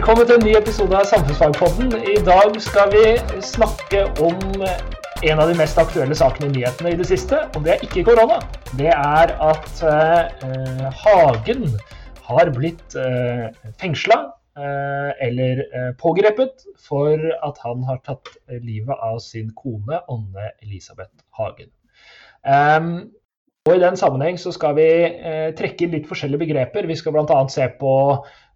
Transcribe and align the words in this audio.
Velkommen 0.00 0.24
til 0.24 0.38
en 0.38 0.46
ny 0.48 0.52
episode 0.56 0.96
av 0.96 1.02
Samfunnsfagpodden. 1.04 1.90
I 2.08 2.14
dag 2.24 2.54
skal 2.64 2.86
vi 2.88 3.02
snakke 3.44 4.06
om 4.24 4.62
en 4.64 5.42
av 5.42 5.50
de 5.50 5.56
mest 5.58 5.76
aktuelle 5.82 6.16
sakene 6.16 6.48
i 6.48 6.54
nyhetene 6.54 6.94
i 6.94 6.96
det 6.96 7.08
siste. 7.10 7.42
Og 7.52 7.66
det 7.66 7.74
er 7.74 7.84
ikke 7.84 8.06
korona. 8.06 8.38
Det 8.80 8.88
er 8.94 9.34
at 9.50 9.82
eh, 9.90 10.88
Hagen 11.02 11.68
har 12.30 12.54
blitt 12.56 12.96
eh, 12.96 13.52
fengsla 13.84 14.18
eh, 14.56 15.12
eller 15.28 15.66
eh, 15.68 15.92
pågrepet 16.00 16.64
for 16.80 17.20
at 17.20 17.60
han 17.68 17.84
har 17.92 18.00
tatt 18.08 18.32
livet 18.56 18.96
av 19.04 19.20
sin 19.20 19.52
kone 19.52 20.00
Anne 20.00 20.48
Elisabeth 20.64 21.12
Hagen. 21.36 21.68
Um, 22.40 23.10
og 23.68 23.76
I 23.76 23.80
den 23.82 23.98
sammenheng 24.00 24.38
så 24.40 24.50
skal 24.56 24.72
vi 24.78 24.88
eh, 24.88 25.50
trekke 25.52 25.84
inn 25.84 25.92
litt 25.92 26.06
forskjellige 26.08 26.40
begreper. 26.46 26.86
Vi 26.88 26.96
skal 26.96 27.12
bl.a. 27.12 27.42
Se, 27.52 27.66
på, 27.76 27.90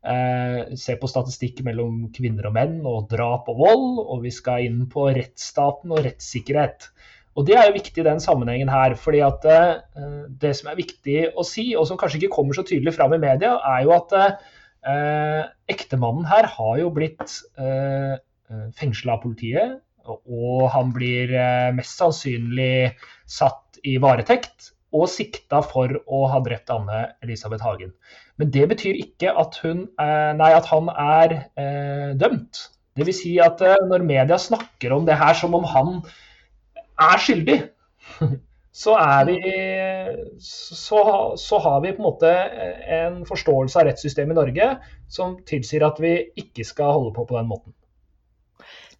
eh, 0.04 0.74
se 0.78 0.96
på 1.00 1.10
statistikk 1.10 1.62
mellom 1.66 2.08
kvinner 2.14 2.50
og 2.50 2.56
menn 2.56 2.76
og 2.88 3.08
drap 3.10 3.48
og 3.52 3.60
vold. 3.60 3.88
Og 4.04 4.24
vi 4.26 4.32
skal 4.34 4.66
inn 4.68 4.84
på 4.90 5.08
rettsstaten 5.16 5.94
og 5.94 6.04
rettssikkerhet. 6.06 6.90
Og 7.34 7.48
Det 7.48 7.56
er 7.58 7.66
jo 7.66 7.78
viktig 7.78 8.02
i 8.02 8.06
den 8.06 8.20
sammenhengen 8.22 8.70
her. 8.70 8.94
fordi 8.94 9.20
at 9.26 9.44
eh, 9.44 9.80
Det 10.28 10.54
som 10.56 10.70
er 10.70 10.80
viktig 10.80 11.32
å 11.36 11.46
si, 11.46 11.74
og 11.76 11.88
som 11.88 11.98
kanskje 11.98 12.22
ikke 12.22 12.36
kommer 12.36 12.54
så 12.54 12.66
tydelig 12.66 12.94
fram 12.94 13.14
i 13.14 13.22
media, 13.22 13.56
er 13.58 13.84
jo 13.84 13.96
at 13.96 14.14
eh, 14.20 15.42
ektemannen 15.68 16.28
her 16.28 16.46
har 16.46 16.78
jo 16.78 16.92
blitt 16.94 17.40
eh, 17.58 18.20
fengsla 18.78 19.16
av 19.16 19.24
politiet. 19.24 19.80
Og 20.04 20.68
han 20.68 20.92
blir 20.92 21.32
eh, 21.32 21.72
mest 21.74 21.96
sannsynlig 21.98 22.94
satt 23.24 23.80
i 23.84 23.96
varetekt 24.00 24.73
og 24.94 25.08
sikta 25.10 25.60
for 25.66 25.90
å 26.06 26.24
ha 26.30 26.38
drept 26.44 26.70
Anne 26.72 27.00
Elisabeth 27.24 27.66
Hagen. 27.66 27.92
Men 28.40 28.52
det 28.54 28.68
betyr 28.70 29.00
ikke 29.00 29.34
at, 29.40 29.58
hun, 29.64 29.88
nei, 29.98 30.50
at 30.54 30.70
han 30.70 30.90
er 30.92 31.36
eh, 31.60 32.14
dømt. 32.18 32.68
Dvs. 32.94 33.20
Si 33.24 33.34
at 33.42 33.62
eh, 33.66 33.78
når 33.90 34.06
media 34.06 34.38
snakker 34.38 34.94
om 34.94 35.06
det 35.06 35.18
her 35.18 35.34
som 35.38 35.54
om 35.58 35.66
han 35.66 35.96
er 37.02 37.22
skyldig, 37.22 37.58
så, 38.84 38.96
er 38.98 39.30
vi, 39.30 39.38
så, 40.42 41.00
så 41.40 41.62
har 41.66 41.80
vi 41.82 41.94
på 41.94 42.02
en 42.02 42.08
måte 42.08 42.34
en 42.98 43.22
forståelse 43.26 43.80
av 43.80 43.88
rettssystemet 43.90 44.34
i 44.34 44.40
Norge 44.40 44.68
som 45.10 45.38
tilsier 45.48 45.86
at 45.86 45.98
vi 46.02 46.16
ikke 46.42 46.66
skal 46.66 46.94
holde 46.98 47.14
på 47.16 47.26
på 47.26 47.38
den 47.38 47.50
måten. 47.50 47.74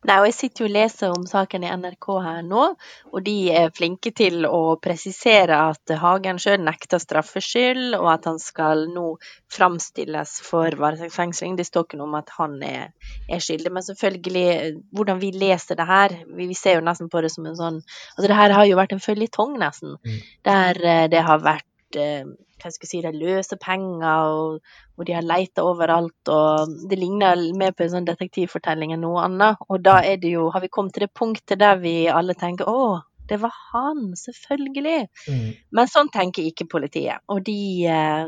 Nei, 0.05 0.19
og 0.21 0.27
Jeg 0.29 0.37
sitter 0.37 0.65
jo 0.65 0.69
og 0.69 0.75
leser 0.75 1.13
om 1.15 1.23
saken 1.29 1.65
i 1.65 1.71
NRK 1.81 2.09
her 2.25 2.43
nå, 2.45 2.65
og 3.09 3.25
de 3.25 3.35
er 3.57 3.73
flinke 3.73 4.13
til 4.17 4.45
å 4.45 4.77
presisere 4.83 5.57
at 5.71 5.95
Hagen 6.03 6.41
sjøl 6.43 6.61
nekter 6.61 7.01
straffskyld, 7.01 7.97
og 7.97 8.11
at 8.13 8.29
han 8.29 8.41
skal 8.43 8.85
nå 8.93 9.15
framstilles 9.55 10.37
for 10.45 10.77
varetektsfengsling. 10.81 11.57
Det 11.57 11.65
står 11.69 11.87
ikke 11.87 12.01
noe 12.03 12.11
om 12.11 12.19
at 12.21 12.35
han 12.37 12.59
er, 12.67 12.93
er, 13.31 13.41
skyldig. 13.41 13.73
Men 13.73 13.87
selvfølgelig, 13.89 14.47
hvordan 14.93 15.23
vi 15.23 15.33
leser 15.41 15.81
det 15.81 15.89
her 15.89 16.13
Vi, 16.29 16.49
vi 16.51 16.57
ser 16.59 16.79
jo 16.79 16.85
nesten 16.85 17.09
på 17.13 17.23
det 17.25 17.33
som 17.33 17.47
en 17.49 17.57
sånn 17.57 17.81
Altså, 17.85 18.29
det 18.29 18.37
her 18.37 18.53
har 18.55 18.69
jo 18.69 18.77
vært 18.79 18.93
en 18.95 19.03
føljetong, 19.03 19.57
nesten. 19.61 19.97
Mm. 20.05 20.19
Der 20.47 20.81
eh, 20.85 21.07
det 21.13 21.23
har 21.25 21.41
vært 21.45 21.99
eh, 22.01 22.29
hva 22.63 22.71
skal 22.73 22.87
jeg 22.87 22.91
si, 22.91 23.01
det 23.05 23.15
løse 23.17 23.59
penger, 23.61 24.35
og, 24.35 24.77
og 24.99 25.09
de 25.09 25.17
har 25.17 25.27
leita 25.27 25.65
overalt. 25.67 26.31
og 26.33 26.75
Det 26.91 26.99
ligner 26.99 27.41
mer 27.59 27.75
på 27.75 27.87
en 27.87 27.95
sånn 27.97 28.09
detektivfortelling 28.09 28.95
enn 28.95 29.05
noe 29.05 29.25
annet. 29.27 29.63
Og 29.69 29.83
da 29.85 30.01
er 30.07 30.21
det 30.23 30.35
jo, 30.37 30.49
har 30.55 30.65
vi 30.65 30.73
kommet 30.73 30.97
til 30.97 31.07
det 31.07 31.15
punktet 31.17 31.61
der 31.63 31.81
vi 31.83 31.97
alle 32.11 32.37
tenker 32.39 32.71
å, 32.71 33.03
det 33.29 33.41
var 33.41 33.55
han, 33.73 34.11
selvfølgelig. 34.21 34.99
Mm. 35.33 35.47
Men 35.77 35.91
sånn 35.91 36.13
tenker 36.13 36.45
ikke 36.45 36.69
politiet. 36.71 37.25
Og 37.33 37.41
de 37.47 37.61
eh, 37.89 38.27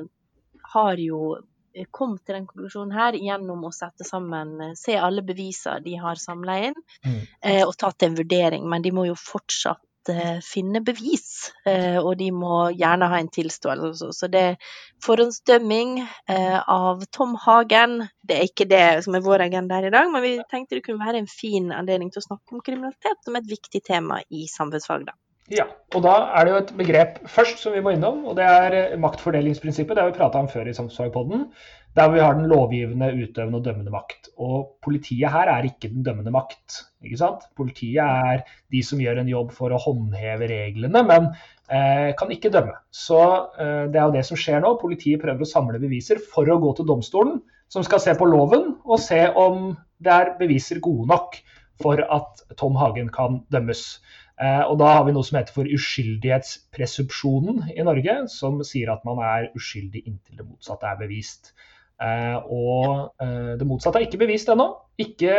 har 0.73 1.03
jo 1.03 1.37
kommet 1.93 2.23
til 2.25 2.39
den 2.39 2.47
konklusjonen 2.49 2.95
her 2.97 3.19
gjennom 3.21 3.67
å 3.69 3.75
sette 3.75 4.07
sammen, 4.09 4.73
se 4.81 4.97
alle 4.97 5.21
beviser 5.27 5.83
de 5.85 5.99
har 6.01 6.17
samla 6.17 6.55
inn, 6.71 6.79
mm. 7.05 7.19
eh, 7.45 7.65
og 7.67 7.77
tatt 7.77 8.07
en 8.07 8.17
vurdering. 8.17 8.65
Men 8.65 8.85
de 8.85 8.95
må 8.97 9.05
jo 9.11 9.19
fortsatt 9.21 9.85
Eh, 9.85 9.86
finne 10.45 10.83
bevis, 10.85 11.51
eh, 11.67 11.99
og 11.99 12.17
de 12.21 12.31
må 12.35 12.71
gjerne 12.77 13.09
ha 13.11 13.19
en 13.21 13.31
tilståelse. 13.33 14.13
Så 14.15 14.31
det 14.33 14.43
er 14.53 14.57
forhåndsdømming 15.05 15.99
eh, 16.03 16.59
av 16.61 17.05
Tom 17.13 17.37
Hagen. 17.47 18.03
Det 18.23 18.39
er 18.39 18.51
ikke 18.51 18.69
det 18.71 18.87
som 19.07 19.19
er 19.19 19.27
vår 19.27 19.47
agenda 19.49 19.81
her 19.81 19.91
i 19.91 19.95
dag, 19.95 20.11
men 20.13 20.25
vi 20.25 20.35
tenkte 20.51 20.79
det 20.79 20.87
kunne 20.87 21.05
være 21.05 21.25
en 21.25 21.31
fin 21.31 21.73
anledning 21.75 22.13
til 22.13 22.23
å 22.23 22.29
snakke 22.31 22.57
om 22.57 22.65
kriminalitet 22.65 23.23
som 23.27 23.39
et 23.39 23.49
viktig 23.51 23.85
tema 23.87 24.23
i 24.31 24.47
samfunnsfag. 24.51 25.09
da. 25.11 25.19
Ja, 25.47 25.69
og 25.95 26.03
da 26.03 26.13
er 26.35 26.47
det 26.47 26.53
jo 26.53 26.59
et 26.59 26.71
begrep 26.81 27.19
først 27.31 27.61
som 27.63 27.75
vi 27.77 27.81
må 27.85 27.93
innom, 27.95 28.25
og 28.27 28.35
det 28.35 28.47
er 28.47 28.97
maktfordelingsprinsippet. 28.99 29.95
Det 29.95 30.03
har 30.03 30.11
vi 30.11 30.17
prata 30.17 30.41
om 30.43 30.49
før 30.51 30.67
i 30.67 30.75
Samsvarpodden, 30.75 31.45
der 31.95 32.11
vi 32.11 32.19
har 32.19 32.35
den 32.35 32.49
lovgivende, 32.51 33.13
utøvende 33.15 33.61
og 33.61 33.69
dømmende 33.69 33.95
makt. 33.95 34.33
Og 34.43 34.75
politiet 34.83 35.31
her 35.31 35.53
er 35.53 35.69
ikke 35.69 35.93
den 35.93 36.03
dømmende 36.07 36.35
makt. 36.35 36.81
ikke 37.07 37.21
sant? 37.21 37.47
Politiet 37.57 38.03
er 38.03 38.43
de 38.75 38.83
som 38.83 38.99
gjør 39.01 39.23
en 39.23 39.31
jobb 39.31 39.55
for 39.55 39.71
å 39.71 39.81
håndheve 39.87 40.51
reglene, 40.51 41.05
men 41.07 41.31
eh, 41.71 42.11
kan 42.19 42.35
ikke 42.35 42.51
dømme. 42.51 42.75
Så 42.91 43.23
eh, 43.55 43.87
det 43.87 44.03
er 44.03 44.09
jo 44.09 44.17
det 44.19 44.27
som 44.27 44.43
skjer 44.43 44.61
nå. 44.67 44.75
Politiet 44.83 45.23
prøver 45.23 45.47
å 45.47 45.53
samle 45.53 45.79
beviser 45.83 46.19
for 46.35 46.51
å 46.51 46.59
gå 46.59 46.75
til 46.75 46.91
domstolen, 46.91 47.39
som 47.71 47.87
skal 47.87 48.03
se 48.03 48.19
på 48.19 48.27
loven 48.27 48.73
og 48.83 48.99
se 49.03 49.23
om 49.31 49.77
det 50.03 50.13
er 50.13 50.35
beviser 50.43 50.83
gode 50.83 51.07
nok 51.15 51.39
for 51.83 52.01
at 52.03 52.43
Tom 52.59 52.77
Hagen 52.81 53.09
kan 53.15 53.45
dømmes. 53.53 53.87
Eh, 54.37 54.63
og 54.69 54.77
da 54.83 54.91
har 54.99 55.07
vi 55.07 55.15
noe 55.17 55.25
som 55.25 55.39
heter 55.39 55.55
for 55.57 55.77
uskyldighetspresumpsjonen 55.79 57.71
i 57.73 57.85
Norge, 57.87 58.19
som 58.33 58.61
sier 58.69 58.93
at 58.93 59.07
man 59.09 59.23
er 59.25 59.49
uskyldig 59.57 60.03
inntil 60.05 60.43
det 60.43 60.45
motsatte 60.49 60.91
er 60.91 60.99
bevist. 61.01 61.55
Eh, 62.05 62.37
og 62.53 63.17
eh, 63.25 63.55
det 63.57 63.69
motsatte 63.69 64.03
er 64.03 64.09
ikke 64.09 64.21
bevist 64.27 64.53
ennå. 64.53 64.69
Ikke 65.01 65.35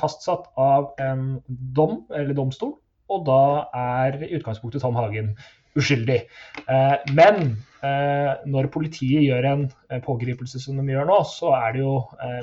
fastsatt 0.00 0.50
av 0.60 0.90
en 1.00 1.40
dom 1.48 2.02
eller 2.12 2.36
domstol. 2.36 2.74
Og 3.08 3.24
da 3.24 3.68
er 3.72 4.18
i 4.26 4.34
utgangspunktet 4.36 4.84
Tom 4.84 4.98
Hagen 5.00 5.30
uskyldig. 5.78 6.18
Men 7.16 7.56
når 8.52 8.68
politiet 8.74 9.24
gjør 9.24 9.46
en 9.48 9.62
pågripelse 10.04 10.60
som 10.60 10.76
de 10.76 10.92
gjør 10.92 11.08
nå, 11.08 11.16
så 11.24 11.54
jo, 11.78 11.94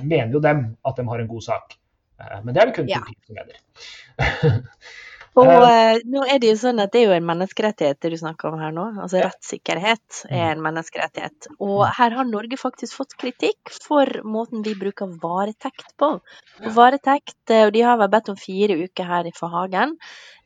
mener 0.01 0.33
jo 0.33 0.41
dem 0.41 0.63
at 0.81 0.97
de 0.97 1.05
har 1.05 1.21
en 1.21 1.29
god 1.29 1.45
sak. 1.45 1.77
Men 2.41 2.49
det 2.55 2.63
er 2.63 2.71
det 2.71 2.77
kun 2.79 2.89
politiet 2.89 3.29
som 3.29 3.37
mener. 3.37 3.61
Og 5.35 5.49
uh, 5.51 5.97
nå 6.07 6.21
er 6.31 6.39
det 6.39 6.53
jo 6.53 6.57
sånn 6.61 6.79
at 6.79 6.93
det 6.93 7.01
er 7.01 7.09
jo 7.09 7.15
en 7.17 7.25
menneskerettighet 7.27 7.99
det 8.03 8.11
du 8.13 8.17
snakker 8.21 8.53
om 8.53 8.61
her 8.61 8.71
nå. 8.75 8.85
Altså 9.03 9.19
rettssikkerhet 9.19 10.21
er 10.29 10.31
mm. 10.31 10.51
en 10.53 10.63
menneskerettighet. 10.63 11.49
Og 11.59 11.81
her 11.97 12.15
har 12.15 12.29
Norge 12.29 12.59
faktisk 12.59 12.95
fått 13.01 13.17
kritikk 13.19 13.73
for 13.83 14.07
måten 14.23 14.63
vi 14.63 14.77
bruker 14.79 15.11
varetekt 15.21 15.91
på. 15.99 16.13
Og 16.63 16.69
varetekt, 16.77 17.41
eh, 17.51 17.65
og 17.67 17.73
de 17.75 17.83
har 17.83 17.99
vel 17.99 18.11
bedt 18.13 18.31
om 18.31 18.39
fire 18.39 18.79
uker 18.79 19.11
her 19.11 19.27
i 19.27 19.35
Hagen. 19.35 19.97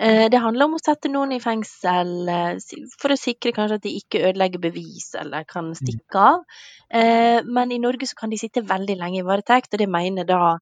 Uh, 0.01 0.25
det 0.33 0.41
handler 0.41 0.65
om 0.65 0.79
å 0.79 0.81
sette 0.81 1.11
noen 1.13 1.37
i 1.37 1.41
fengsel 1.43 2.15
uh, 2.25 2.81
for 2.97 3.13
å 3.13 3.19
sikre 3.19 3.53
kanskje 3.53 3.77
at 3.77 3.85
de 3.85 3.93
ikke 4.01 4.25
ødelegger 4.25 4.65
bevis 4.65 5.13
eller 5.21 5.45
kan 5.45 5.69
mm. 5.69 5.79
stikke 5.83 6.27
av. 6.33 6.43
Men 6.89 7.69
i 7.69 7.77
Norge 7.77 8.07
så 8.09 8.15
kan 8.17 8.31
de 8.33 8.37
sitte 8.41 8.63
veldig 8.65 8.95
lenge 8.97 9.19
i 9.19 9.25
varetekt, 9.27 9.75
og 9.75 9.81
det 9.83 9.85
mener 9.93 10.25
da 10.25 10.55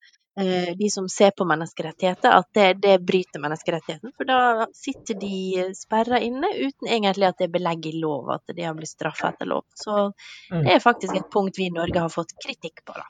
de 0.77 0.89
som 0.93 1.07
ser 1.09 1.31
på 1.37 1.45
menneskerettigheter, 1.49 2.29
at 2.29 2.49
det, 2.53 2.67
det, 2.83 2.97
bryter 3.01 3.41
menneskerettigheten. 3.41 4.13
For 4.17 4.29
da 4.29 4.67
sitter 4.75 5.17
de 5.17 5.65
sperra 5.77 6.19
inne 6.21 6.51
uten 6.53 6.89
egentlig 6.89 7.29
at 7.29 7.39
det 7.39 7.47
er 7.47 7.55
belegg 7.57 7.87
i 7.89 7.95
lov, 7.97 8.29
at 8.35 8.53
de 8.53 8.67
har 8.67 8.77
blitt 8.77 8.93
straffa 8.93 9.33
etter 9.33 9.49
lov. 9.49 9.65
Så 9.73 10.11
mm. 10.51 10.61
det 10.61 10.75
er 10.75 10.83
faktisk 10.83 11.17
et 11.17 11.31
punkt 11.33 11.57
vi 11.57 11.71
i 11.71 11.73
Norge 11.73 12.05
har 12.05 12.13
fått 12.13 12.35
kritikk 12.43 12.85
på, 12.85 12.97
da. 12.97 13.07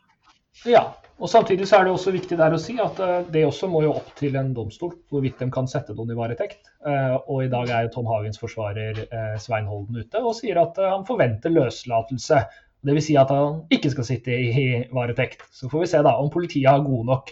Ja, 0.65 0.81
og 1.21 1.29
samtidig 1.29 1.67
så 1.69 1.77
er 1.77 1.85
det 1.85 1.91
også 1.93 2.11
viktig 2.15 2.37
der 2.39 2.53
å 2.55 2.59
si 2.61 2.73
at 2.81 2.99
eh, 3.03 3.27
det 3.33 3.43
også 3.45 3.67
må 3.69 3.83
jo 3.85 3.91
opp 3.99 4.07
til 4.17 4.33
en 4.39 4.55
domstol 4.57 4.95
hvorvidt 5.11 5.43
de 5.43 5.49
kan 5.53 5.69
sette 5.69 5.93
noen 5.93 6.15
i 6.15 6.17
varetekt. 6.17 6.71
Eh, 6.81 7.13
og 7.29 7.43
i 7.45 7.49
dag 7.51 7.69
er 7.69 7.85
jo 7.85 7.91
Tom 7.93 8.09
Hagens 8.09 8.41
forsvarer 8.41 9.03
Svein 9.41 9.69
Holden 9.69 10.01
ute 10.01 10.23
og 10.23 10.33
sier 10.37 10.57
at 10.61 10.79
han 10.81 11.05
forventer 11.05 11.53
løslatelse 11.53 12.41
Dvs. 12.87 13.09
Si 13.09 13.17
at 13.19 13.33
han 13.33 13.61
ikke 13.73 13.91
skal 13.93 14.07
sitte 14.07 14.33
i 14.33 14.65
varetekt. 14.93 15.45
Så 15.51 15.69
får 15.71 15.85
vi 15.85 15.91
se 15.93 16.01
da 16.05 16.17
om 16.21 16.31
politiet 16.33 16.69
har 16.69 16.85
gode 16.85 17.07
nok, 17.09 17.31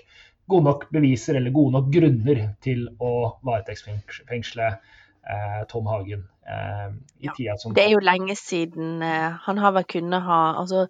god 0.52 0.70
nok 0.70 0.86
beviser 0.94 1.40
eller 1.40 1.56
gode 1.56 1.76
nok 1.78 1.90
grunner 1.94 2.46
til 2.64 2.88
å 3.00 3.12
varetektsfengsle 3.46 4.70
eh, 4.72 5.62
Tom 5.72 5.92
Hagen. 5.92 6.26
Eh, 6.46 6.90
i 7.24 7.26
ja, 7.26 7.34
tida 7.34 7.58
som 7.58 7.74
Det 7.74 7.88
er 7.88 7.96
jo 7.96 8.02
lenge 8.06 8.36
siden 8.38 9.00
eh, 9.02 9.38
han 9.48 9.58
har 9.58 9.72
vel 9.74 9.88
kunnet 9.90 10.22
ha 10.28 10.42
altså 10.60 10.84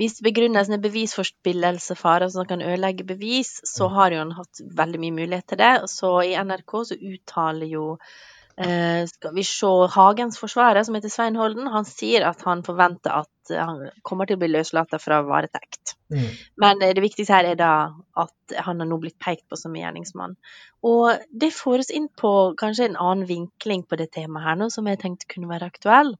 Hvis 0.00 0.22
begrunnelsen 0.24 0.78
er 0.78 0.80
bevisforspillelsefare, 0.86 2.30
som 2.32 2.48
kan 2.48 2.64
ødelegge 2.64 3.04
bevis, 3.04 3.58
så 3.68 3.90
mm. 3.90 3.96
har 3.98 4.14
jo 4.14 4.22
han 4.22 4.36
hatt 4.38 4.62
veldig 4.82 5.02
mye 5.02 5.18
mulighet 5.18 5.50
til 5.52 5.60
det. 5.60 5.74
Så 5.92 6.14
i 6.24 6.32
NRK 6.40 6.78
så 6.88 6.96
uttaler 6.96 7.68
jo 7.74 7.88
Eh, 8.56 9.06
skal 9.06 9.34
vi 9.34 9.44
se 9.44 9.66
Hagens 9.94 10.38
forsvarer, 10.38 10.84
som 10.84 10.94
heter 10.94 11.08
Svein 11.08 11.36
Holden, 11.40 11.70
han 11.72 11.86
sier 11.88 12.26
at 12.28 12.42
han 12.44 12.60
forventer 12.66 13.22
at 13.22 13.30
han 13.50 13.88
kommer 14.06 14.28
til 14.28 14.38
å 14.38 14.42
bli 14.42 14.50
løslatt 14.52 14.94
fra 15.02 15.22
varetekt. 15.26 15.96
Mm. 16.12 16.28
Men 16.62 16.82
eh, 16.82 16.92
det 16.94 17.04
viktigste 17.04 17.34
her 17.34 17.48
er 17.52 17.58
da 17.58 17.72
at 18.20 18.56
han 18.66 18.82
har 18.82 18.88
nå 18.88 18.98
blitt 19.02 19.18
pekt 19.22 19.46
på 19.50 19.58
som 19.58 19.74
gjerningsmann. 19.76 20.36
Og 20.86 21.24
det 21.30 21.52
får 21.56 21.84
oss 21.84 21.92
inn 21.94 22.08
på 22.08 22.32
kanskje 22.60 22.90
en 22.90 23.00
annen 23.00 23.28
vinkling 23.28 23.86
på 23.88 23.98
det 24.00 24.10
temaet 24.16 24.46
her 24.46 24.60
nå, 24.60 24.70
som 24.74 24.88
jeg 24.90 25.00
tenkte 25.02 25.30
kunne 25.34 25.50
være 25.50 25.70
aktuell. 25.72 26.14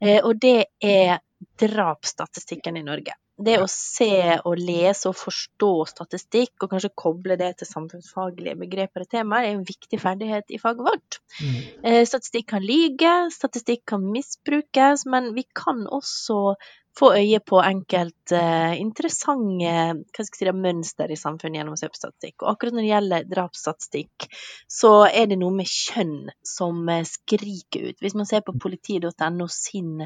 Eh, 0.00 0.20
og 0.22 0.38
det 0.42 0.70
er 0.84 1.20
drapsstatistikken 1.58 2.78
i 2.78 2.86
Norge. 2.86 3.16
Det 3.40 3.56
å 3.62 3.68
se 3.70 4.36
og 4.44 4.58
lese 4.60 5.08
og 5.08 5.16
forstå 5.16 5.70
statistikk, 5.88 6.52
og 6.60 6.74
kanskje 6.74 6.92
koble 7.02 7.38
det 7.40 7.54
til 7.58 7.70
samfunnsfaglige 7.70 8.58
begreper 8.60 9.06
og 9.06 9.10
temaer, 9.14 9.48
er 9.48 9.56
en 9.56 9.64
viktig 9.66 9.98
ferdighet 10.02 10.52
i 10.52 10.60
faget 10.60 10.84
vårt. 10.84 11.18
Mm. 11.40 11.56
Eh, 11.88 12.02
statistikk 12.08 12.50
kan 12.52 12.66
lyge, 12.66 13.14
statistikk 13.32 13.86
kan 13.94 14.04
misbrukes, 14.04 15.06
men 15.08 15.32
vi 15.36 15.46
kan 15.56 15.86
også 15.88 16.54
få 16.98 17.12
øye 17.16 17.40
på 17.40 17.60
enkelte 17.64 18.36
uh, 18.36 18.74
interessante 18.76 20.26
si, 20.28 20.48
mønster 20.52 21.12
i 21.12 21.16
samfunnet 21.16 21.60
gjennom 21.60 21.76
å 21.76 21.80
se 21.80 21.88
på 21.88 22.00
statistikk. 22.00 22.42
Og 22.42 22.52
akkurat 22.52 22.76
når 22.76 22.84
det 22.84 22.90
gjelder 22.90 23.30
drapsstatistikk, 23.30 24.26
så 24.68 24.92
er 25.08 25.30
det 25.30 25.40
noe 25.40 25.56
med 25.56 25.70
kjønn 25.70 26.28
som 26.46 26.84
uh, 26.92 27.00
skriker 27.08 27.88
ut. 27.88 28.02
Hvis 28.04 28.18
man 28.18 28.28
ser 28.28 28.44
på 28.44 28.56
politi.no 28.60 29.48
sin 29.48 30.04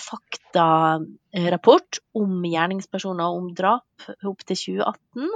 faktarapport 0.00 1.98
om 2.16 2.44
gjerningspersoner 2.48 3.36
om 3.36 3.50
drap 3.56 4.06
opp 4.24 4.44
til 4.48 4.56
2018, 4.56 5.28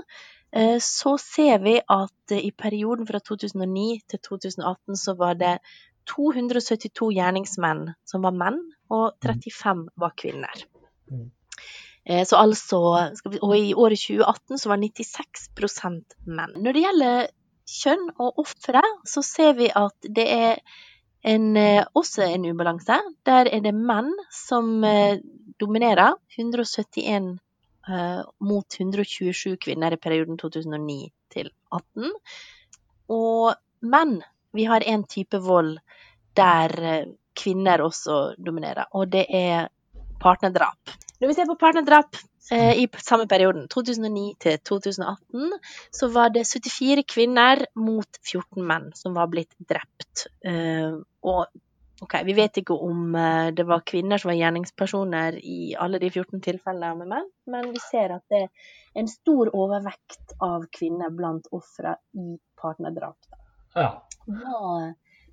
så 0.84 1.12
ser 1.20 1.61
vi 1.64 1.75
at 1.81 2.34
i 2.37 2.50
perioden 2.56 3.06
fra 3.08 3.20
2009 3.25 3.84
til 4.08 4.20
2018 4.25 4.99
så 5.00 5.14
var 5.20 5.37
det 5.40 5.55
272 6.11 7.12
gjerningsmenn 7.17 7.87
som 8.08 8.25
var 8.26 8.34
menn, 8.37 8.58
og 8.93 9.14
35 9.23 9.84
mm. 9.84 9.87
var 10.00 10.14
kvinner. 10.19 10.64
Mm. 11.11 11.31
Eh, 12.05 12.25
så 12.26 12.40
altså, 12.43 12.81
og 13.38 13.55
i 13.56 13.75
året 13.75 14.02
2018 14.02 14.58
så 14.58 14.73
var 14.73 14.82
96% 14.82 16.17
menn. 16.26 16.56
Når 16.58 16.76
det 16.76 16.87
gjelder 16.87 17.28
kjønn 17.73 18.08
og 18.19 18.43
ofre, 18.43 18.82
så 19.08 19.23
ser 19.25 19.55
vi 19.61 19.70
at 19.70 20.11
det 20.17 20.26
er 20.26 20.81
en, 21.22 21.56
eh, 21.56 21.84
også 21.94 22.26
en 22.26 22.44
ubalanse. 22.50 22.98
Der 23.26 23.48
er 23.50 23.60
det 23.64 23.74
menn 23.74 24.12
som 24.30 24.84
eh, 24.84 25.19
dominerer. 25.60 26.16
171 26.38 27.38
uh, 27.88 28.22
mot 28.40 28.80
127 28.80 29.56
kvinner 29.62 29.92
i 29.92 30.00
perioden 30.00 30.38
2009 30.40 31.12
til 31.30 31.50
2018. 31.70 32.12
Og 33.12 33.54
menn 33.82 34.20
vi 34.52 34.64
har 34.69 34.84
en 34.86 35.04
type 35.08 35.38
vold 35.42 35.78
der 36.36 36.74
eh, 36.82 37.06
kvinner 37.36 37.80
også 37.84 38.34
dominerer, 38.36 38.88
og 38.92 39.08
det 39.12 39.25
er 39.28 39.68
partnerdrap. 40.20 40.92
Når 41.20 41.28
vi 41.28 41.36
ser 41.36 41.48
på 41.48 41.56
partnerdrap 41.60 42.16
eh, 42.16 42.26
i 42.50 42.88
samme 42.98 43.28
perioden, 43.30 43.68
2009 43.70 44.22
til 44.42 44.56
2018, 44.66 45.52
så 45.94 46.08
var 46.10 46.32
det 46.34 46.42
74 46.48 47.04
kvinner 47.08 47.62
mot 47.78 48.18
14 48.26 48.64
menn 48.66 48.88
som 48.98 49.14
var 49.14 49.30
blitt 49.30 49.54
drept. 49.70 50.26
Eh, 50.44 50.96
og 51.22 52.02
ok, 52.02 52.16
vi 52.26 52.34
vet 52.36 52.58
ikke 52.62 52.74
om 52.74 53.14
eh, 53.14 53.52
det 53.54 53.66
var 53.68 53.84
kvinner 53.86 54.20
som 54.20 54.32
var 54.32 54.40
gjerningspersoner 54.40 55.38
i 55.38 55.74
alle 55.78 56.00
de 56.02 56.10
14 56.10 56.42
tilfellene 56.42 56.98
med 56.98 57.12
menn, 57.14 57.28
men 57.54 57.70
vi 57.74 57.82
ser 57.84 58.16
at 58.16 58.26
det 58.32 58.44
er 58.46 58.72
en 58.98 59.10
stor 59.10 59.52
overvekt 59.54 60.34
av 60.42 60.66
kvinner 60.74 61.14
blant 61.14 61.46
ofre 61.54 61.96
i 62.18 62.34
partnerdrap. 62.60 63.38
Ja. 63.78 63.94
Hva, 64.26 64.92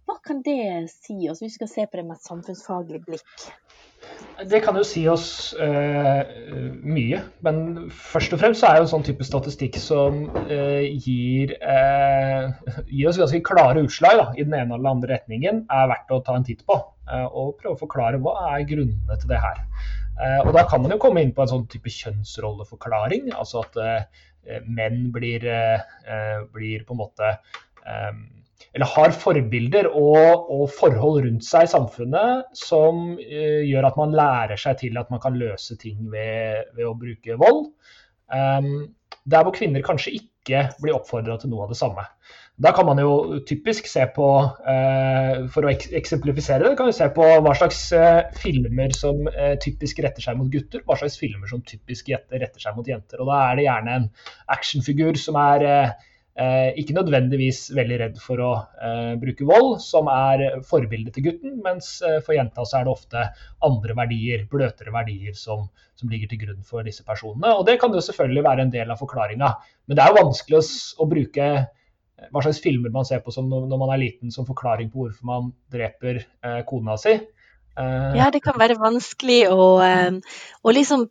hva 0.09 0.17
kan 0.25 0.41
det 0.45 0.89
si 0.89 1.17
oss, 1.29 1.44
hvis 1.44 1.53
vi 1.53 1.57
skal 1.59 1.69
se 1.69 1.85
på 1.85 2.00
det 2.00 2.07
med 2.07 2.17
et 2.17 2.25
samfunnsfaglig 2.25 3.03
blikk? 3.06 3.50
Det 4.50 4.61
kan 4.63 4.77
jo 4.79 4.85
si 4.88 5.01
oss 5.11 5.51
eh, 5.59 6.21
mye, 6.88 7.19
men 7.45 7.89
først 7.91 8.33
og 8.33 8.39
fremst 8.41 8.63
så 8.63 8.69
er 8.69 8.79
jo 8.79 8.85
en 8.85 8.91
sånn 8.94 9.03
type 9.06 9.25
statistikk 9.27 9.75
som 9.81 10.21
eh, 10.45 10.88
gir, 11.03 11.51
eh, 11.59 12.47
gir, 12.88 13.09
oss 13.09 13.19
ganske 13.19 13.41
klare 13.45 13.83
utslag 13.83 14.15
da, 14.21 14.27
i 14.38 14.45
den 14.47 14.56
ene 14.56 14.77
eller 14.77 14.95
andre 14.95 15.11
retningen, 15.17 15.65
er 15.67 15.91
verdt 15.91 16.15
å 16.15 16.21
ta 16.25 16.38
en 16.39 16.47
titt 16.47 16.63
på. 16.65 16.79
og 17.09 17.56
prøve 17.57 17.73
å 17.73 17.79
forklare 17.79 18.19
hva 18.21 18.35
er 18.53 18.67
grunnene 18.69 19.15
til 19.17 19.31
det 19.31 19.39
her. 19.41 19.61
og 20.45 20.51
da 20.53 20.61
kan 20.69 20.83
man 20.83 20.91
jo 20.94 21.00
komme 21.01 21.23
inn 21.25 21.31
på 21.33 21.41
en 21.41 21.50
sånn 21.50 21.63
type 21.71 21.89
kjønnsrolleforklaring, 21.89 23.31
altså 23.33 23.63
at 23.63 23.79
menn 24.67 25.07
blir, 25.15 25.47
blir, 26.53 26.83
på 26.85 26.94
en 26.94 27.01
måte 27.01 27.31
eller 28.80 28.94
har 28.96 29.12
forbilder 29.12 29.90
og, 29.92 30.48
og, 30.48 30.70
forhold 30.72 31.26
rundt 31.26 31.44
seg 31.44 31.66
i 31.68 31.72
samfunnet 31.74 32.46
som 32.56 33.18
uh, 33.20 33.62
gjør 33.68 33.90
at 33.90 34.00
man 34.00 34.16
lærer 34.16 34.62
seg 34.62 34.80
til 34.80 35.00
at 35.02 35.12
man 35.12 35.20
kan 35.20 35.36
løse 35.36 35.76
ting 35.81 36.06
ved, 36.14 36.72
ved 36.78 36.88
å 36.88 36.96
bruke 36.96 37.36
vold. 37.42 37.66
Um, 38.31 38.88
der 39.28 39.44
hvor 39.44 39.52
kvinner 39.52 39.84
kanskje 39.84 40.16
ikke 40.22 40.64
blir 40.80 40.96
oppfordra 40.96 41.36
til 41.42 41.52
noe 41.52 41.66
av 41.66 41.74
det 41.74 41.80
samme. 41.81 42.08
Da 42.60 42.72
kan 42.76 42.88
man 42.88 43.02
jo 43.04 43.42
typisk 43.48 43.88
se 43.92 44.06
på, 44.16 44.30
uh, 44.48 45.36
for 45.52 45.68
å 45.68 45.76
eksemplifisere 45.76 46.70
det, 46.70 46.78
kan 46.80 46.88
vi 46.88 46.96
se 46.96 47.12
på 47.12 47.28
hva 47.44 47.56
slags 47.60 47.84
uh, 47.92 48.31
filmer 48.40 48.96
som 48.96 49.28
typisk 49.60 50.00
retter 50.08 50.24
seg 50.24 50.40
mot 50.40 50.48
gutter, 50.56 50.88
hva 50.88 50.96
slags 51.02 51.20
filmer 51.20 51.52
som 51.52 51.68
typisk 51.68 52.14
retter 52.16 52.64
seg 52.64 52.80
mot 52.80 52.88
jenter. 52.88 53.20
Og 53.20 53.28
da 53.28 53.44
er 53.50 53.60
det 53.60 53.68
gjerne 53.68 54.00
en 54.00 54.14
actionfigur 54.56 55.20
som 55.20 55.36
er 55.44 55.68
Eh, 56.39 56.69
ikke 56.80 56.94
nødvendigvis 56.95 57.65
veldig 57.75 57.95
redd 58.00 58.19
for 58.24 58.39
å 58.39 58.50
eh, 58.80 59.15
bruke 59.19 59.44
vold, 59.47 59.74
som 59.83 60.07
er 60.13 60.62
forbildet 60.63 61.18
til 61.18 61.25
gutten, 61.25 61.57
mens 61.65 61.97
eh, 62.06 62.21
for 62.24 62.38
jenta 62.38 62.63
så 62.63 62.77
er 62.80 62.86
det 62.88 62.94
ofte 62.94 63.24
andre 63.68 63.95
verdier, 63.97 64.45
bløtere 64.47 64.94
verdier, 64.95 65.36
som, 65.36 65.65
som, 66.00 66.07
ligger 66.07 66.31
til 66.31 66.39
grunn 66.45 66.62
for 66.63 66.88
disse 66.88 67.03
personene. 67.03 67.51
Og 67.57 67.65
det 67.68 67.75
kan 67.81 67.91
jo 67.91 68.03
selvfølgelig 68.06 68.45
være 68.45 68.63
en 68.63 68.71
del 68.71 68.94
av 68.94 69.01
forklaringa, 69.01 69.51
men 69.89 70.00
det 70.00 70.06
er 70.06 70.13
jo 70.13 70.21
vanskelig 70.21 70.62
å, 70.62 70.63
å, 71.03 71.09
bruke 71.12 71.50
hva 72.30 72.45
slags 72.45 72.63
filmer 72.63 72.95
man 72.95 73.07
ser 73.09 73.19
på 73.25 73.35
som 73.35 73.51
når 73.51 73.75
man 73.75 73.92
er 73.97 74.03
liten, 74.06 74.31
som 74.31 74.47
forklaring 74.47 74.94
på 74.94 75.03
hvorfor 75.03 75.27
man 75.27 75.51
dreper 75.75 76.21
eh, 76.24 76.62
kona 76.71 76.95
si. 77.03 77.18
Eh, 77.19 78.12
ja, 78.15 78.31
det 78.31 78.45
kan 78.47 78.56
være 78.59 78.80
vanskelig 78.80 79.42
å, 79.51 79.74
å 79.83 80.77
liksom 80.80 81.09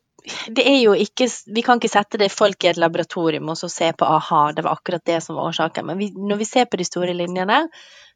det 0.49 0.65
er 0.69 0.81
jo 0.81 0.97
ikke 0.99 1.29
Vi 1.55 1.63
kan 1.65 1.81
ikke 1.81 1.91
sette 1.93 2.21
det 2.21 2.31
folk 2.33 2.65
i 2.65 2.73
et 2.73 2.81
laboratorium 2.81 3.49
og 3.53 3.59
så 3.61 3.71
se 3.73 3.93
på 3.93 4.09
aha, 4.09 4.49
det 4.57 4.65
var 4.67 4.79
akkurat 4.79 5.05
det 5.07 5.23
som 5.25 5.39
var 5.39 5.53
årsaken. 5.53 5.87
Men 5.87 5.99
vi, 6.01 6.11
når 6.15 6.43
vi 6.43 6.49
ser 6.49 6.69
på 6.69 6.81
de 6.81 6.87
store 6.87 7.15
linjene, 7.17 7.65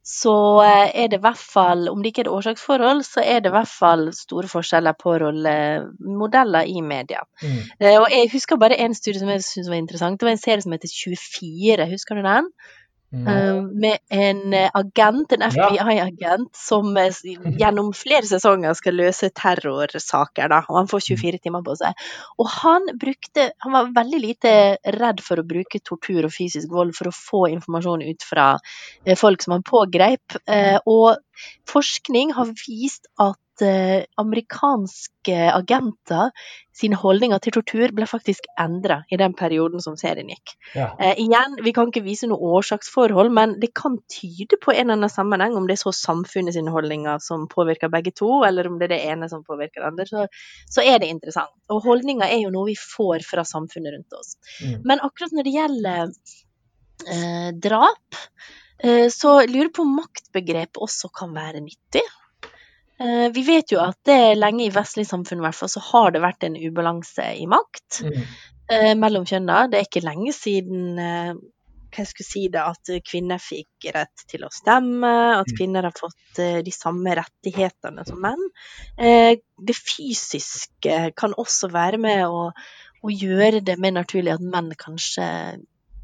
så 0.03 0.35
eh, 0.65 0.91
er 1.05 1.11
det 1.11 1.21
i 1.21 1.23
hvert 1.23 1.39
fall 1.39 1.87
Om 1.89 2.03
det 2.03 2.11
ikke 2.11 2.25
er 2.25 2.29
et 2.29 2.35
årsaksforhold, 2.35 3.05
så 3.07 3.23
er 3.23 3.41
det 3.41 3.53
i 3.53 3.55
hvert 3.55 3.71
fall 3.71 4.09
store 4.17 4.51
forskjeller 4.51 4.97
på 4.99 5.15
rollemodeller 5.23 6.67
i 6.67 6.83
media. 6.83 7.23
Mm. 7.43 7.61
Eh, 7.79 7.99
og 8.01 8.09
jeg 8.11 8.31
husker 8.33 8.59
bare 8.59 8.81
en 8.83 8.97
studie 8.99 9.23
som 9.23 9.31
jeg 9.31 9.45
syntes 9.47 9.71
var 9.71 9.79
interessant. 9.79 10.19
Det 10.19 10.27
var 10.27 10.35
en 10.35 10.43
serie 10.43 10.65
som 10.65 10.75
heter 10.75 10.91
24. 10.91 11.91
Husker 11.93 12.19
du 12.19 12.27
den? 12.27 12.51
Uh, 13.13 13.63
med 13.77 13.99
en 14.09 14.55
eh, 14.57 14.71
agent, 14.73 15.33
en 15.33 15.43
FBI-agent, 15.45 16.49
som 16.57 16.97
eh, 16.97 17.13
gjennom 17.61 17.91
flere 17.93 18.25
sesonger 18.25 18.73
skal 18.79 18.97
løse 18.97 19.29
terrorsaker. 19.37 20.49
Da, 20.49 20.63
og 20.71 20.79
Han 20.79 20.89
får 20.89 21.05
24 21.11 21.37
mm. 21.37 21.43
timer 21.45 21.67
på 21.67 21.77
seg. 21.77 22.07
Og 22.41 22.49
han 22.55 22.89
brukte 22.97 23.51
Han 23.67 23.77
var 23.77 23.93
veldig 23.99 24.21
lite 24.23 24.55
redd 24.97 25.21
for 25.21 25.43
å 25.43 25.45
bruke 25.45 25.83
tortur 25.85 26.25
og 26.25 26.33
fysisk 26.33 26.73
vold 26.73 26.95
for 26.97 27.11
å 27.11 27.17
få 27.17 27.43
informasjon 27.53 28.07
ut 28.09 28.25
fra 28.25 28.47
folk 29.21 29.45
som 29.45 29.59
han 29.59 29.67
pågrep. 29.67 30.41
Uh, 30.49 30.81
og 30.89 31.21
forskning 31.69 32.33
har 32.39 32.49
vist 32.65 33.11
at 33.21 33.42
eh, 33.67 34.05
amerikanske 34.21 35.39
agenter 35.53 36.31
sine 36.77 36.97
holdninger 36.97 37.41
til 37.45 37.55
tortur 37.59 37.93
ble 37.95 38.07
faktisk 38.09 38.47
endra 38.61 39.03
i 39.13 39.19
den 39.21 39.35
perioden 39.37 39.83
som 39.85 39.97
serien 40.01 40.31
gikk. 40.33 40.55
Ja. 40.77 40.89
Eh, 40.99 41.19
igjen, 41.21 41.59
vi 41.65 41.75
kan 41.77 41.91
ikke 41.91 42.05
vise 42.07 42.29
noe 42.31 42.53
årsaksforhold, 42.59 43.33
men 43.35 43.59
det 43.63 43.73
kan 43.79 43.99
tyde 44.13 44.59
på 44.63 44.73
en 44.73 44.87
eller 44.87 44.99
annen 45.01 45.13
sammenheng, 45.13 45.57
om 45.59 45.69
det 45.69 45.77
er 45.77 45.83
så 45.85 45.93
samfunnet 45.97 46.57
sine 46.57 46.73
holdninger 46.73 47.21
som 47.25 47.45
påvirker 47.53 47.93
begge 47.93 48.15
to, 48.17 48.31
eller 48.47 48.71
om 48.71 48.79
det 48.81 48.89
er 48.89 48.95
det 48.97 49.03
ene 49.13 49.29
som 49.33 49.45
påvirker 49.45 49.83
det 49.83 49.91
andre, 49.91 50.09
så, 50.09 50.25
så 50.79 50.87
er 50.87 51.03
det 51.03 51.13
interessant. 51.13 51.53
Og 51.73 51.85
holdninger 51.85 52.27
er 52.29 52.41
jo 52.45 52.55
noe 52.55 52.71
vi 52.71 52.79
får 52.79 53.27
fra 53.29 53.45
samfunnet 53.49 53.97
rundt 53.99 54.17
oss. 54.17 54.35
Mm. 54.65 54.81
Men 54.89 55.05
akkurat 55.05 55.37
når 55.37 55.49
det 55.49 55.55
gjelder 55.59 56.17
eh, 57.07 57.53
drap, 57.69 58.23
eh, 58.83 59.07
så 59.13 59.39
lurer 59.45 59.69
jeg 59.69 59.77
på 59.77 59.87
om 59.87 59.95
maktbegrepet 60.01 60.81
også 60.83 61.13
kan 61.15 61.37
være 61.37 61.63
nyttig. 61.65 62.05
Eh, 63.03 63.29
vi 63.35 63.43
vet 63.43 63.73
jo 63.73 63.81
at 63.83 63.99
det 64.07 64.37
lenge 64.39 64.67
i 64.67 64.75
vestlig 64.75 65.07
samfunn 65.09 65.41
i 65.41 65.47
hvert 65.47 65.59
fall, 65.59 65.71
så 65.73 65.83
har 65.91 66.13
det 66.15 66.23
vært 66.23 66.47
en 66.47 66.59
ubalanse 66.59 67.25
i 67.41 67.49
makt 67.51 68.03
mm. 68.07 68.21
eh, 68.75 68.93
mellom 68.99 69.27
kjønna. 69.29 69.65
Det 69.71 69.81
er 69.81 69.89
ikke 69.89 70.05
lenge 70.07 70.35
siden 70.37 71.01
eh, 71.03 71.33
hva 71.93 72.05
skulle 72.09 72.29
si 72.29 72.45
det, 72.53 72.63
at 72.63 72.93
kvinner 73.05 73.43
fikk 73.43 73.91
rett 73.93 74.23
til 74.31 74.47
å 74.47 74.53
stemme, 74.55 75.11
at 75.37 75.51
mm. 75.51 75.57
kvinner 75.59 75.89
har 75.89 75.97
fått 75.99 76.39
de 76.65 76.73
samme 76.73 77.13
rettighetene 77.19 78.07
som 78.09 78.23
menn. 78.25 78.41
Det 78.97 79.77
fysiske 79.77 81.03
kan 81.21 81.37
også 81.37 81.69
være 81.75 82.01
med 82.01 82.23
å, 82.25 82.47
å 83.05 83.13
gjøre 83.13 83.61
det 83.67 83.77
mer 83.77 83.93
naturlig 83.99 84.33
at 84.33 84.47
menn 84.55 84.73
kanskje 84.81 85.27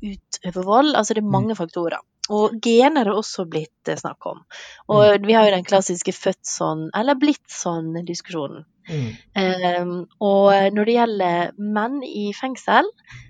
utøver 0.05 0.69
vold. 0.69 0.93
Altså 0.93 1.17
det 1.17 1.25
er 1.25 1.33
mange 1.39 1.57
mm. 1.57 1.61
faktorer. 1.63 2.05
Og 2.35 2.59
gener 2.65 3.09
er 3.09 3.17
også 3.17 3.47
blitt 3.49 3.89
eh, 3.89 3.99
snakk 4.01 4.27
om. 4.29 4.43
Og 4.93 5.05
mm. 5.05 5.29
vi 5.29 5.37
har 5.37 5.49
jo 5.49 5.55
den 5.57 5.69
klassiske 5.69 6.15
født 6.17 6.45
sånn, 6.49 6.89
eller 6.97 7.19
blitt 7.21 7.47
sånn-diskusjonen. 7.53 8.67
Mm. 8.89 9.09
Um, 9.39 9.97
og 10.25 10.75
når 10.75 10.89
det 10.89 10.99
gjelder 10.99 11.57
menn 11.79 11.99
i 12.07 12.31
fengsel, 12.37 12.89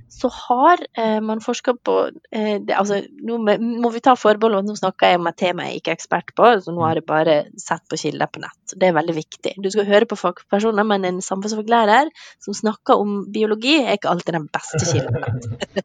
så 0.08 0.28
har 0.32 0.80
eh, 0.98 1.20
man 1.20 1.40
forska 1.40 1.74
på 1.84 1.94
eh, 2.32 2.56
det, 2.64 2.74
altså, 2.74 3.02
Nå 3.28 3.36
må 3.38 3.90
vi 3.92 4.00
ta 4.04 4.14
forbehold 4.18 4.56
om 4.56 4.64
at 4.64 4.70
nå 4.70 4.76
snakker 4.78 5.12
jeg 5.12 5.20
om 5.20 5.28
et 5.30 5.38
tema 5.38 5.66
jeg 5.68 5.80
ikke 5.80 5.92
er 5.92 5.98
ekspert 5.98 6.32
på, 6.38 6.48
så 6.64 6.74
nå 6.74 6.84
har 6.86 6.98
jeg 6.98 7.06
bare 7.08 7.36
sett 7.60 7.84
på 7.90 7.98
kilder 8.00 8.30
på 8.32 8.42
nett. 8.42 8.74
Det 8.74 8.88
er 8.88 8.96
veldig 8.96 9.16
viktig. 9.18 9.54
Du 9.62 9.68
skal 9.72 9.88
høre 9.88 10.08
på 10.08 10.18
fagpersoner, 10.18 10.86
men 10.88 11.06
en 11.06 11.20
samfunnsfaglærer 11.24 12.10
som 12.44 12.56
snakker 12.56 13.04
om 13.04 13.20
biologi, 13.34 13.76
er 13.82 13.98
ikke 13.98 14.12
alltid 14.14 14.38
den 14.38 14.48
beste 14.52 14.82
kilden 14.88 15.24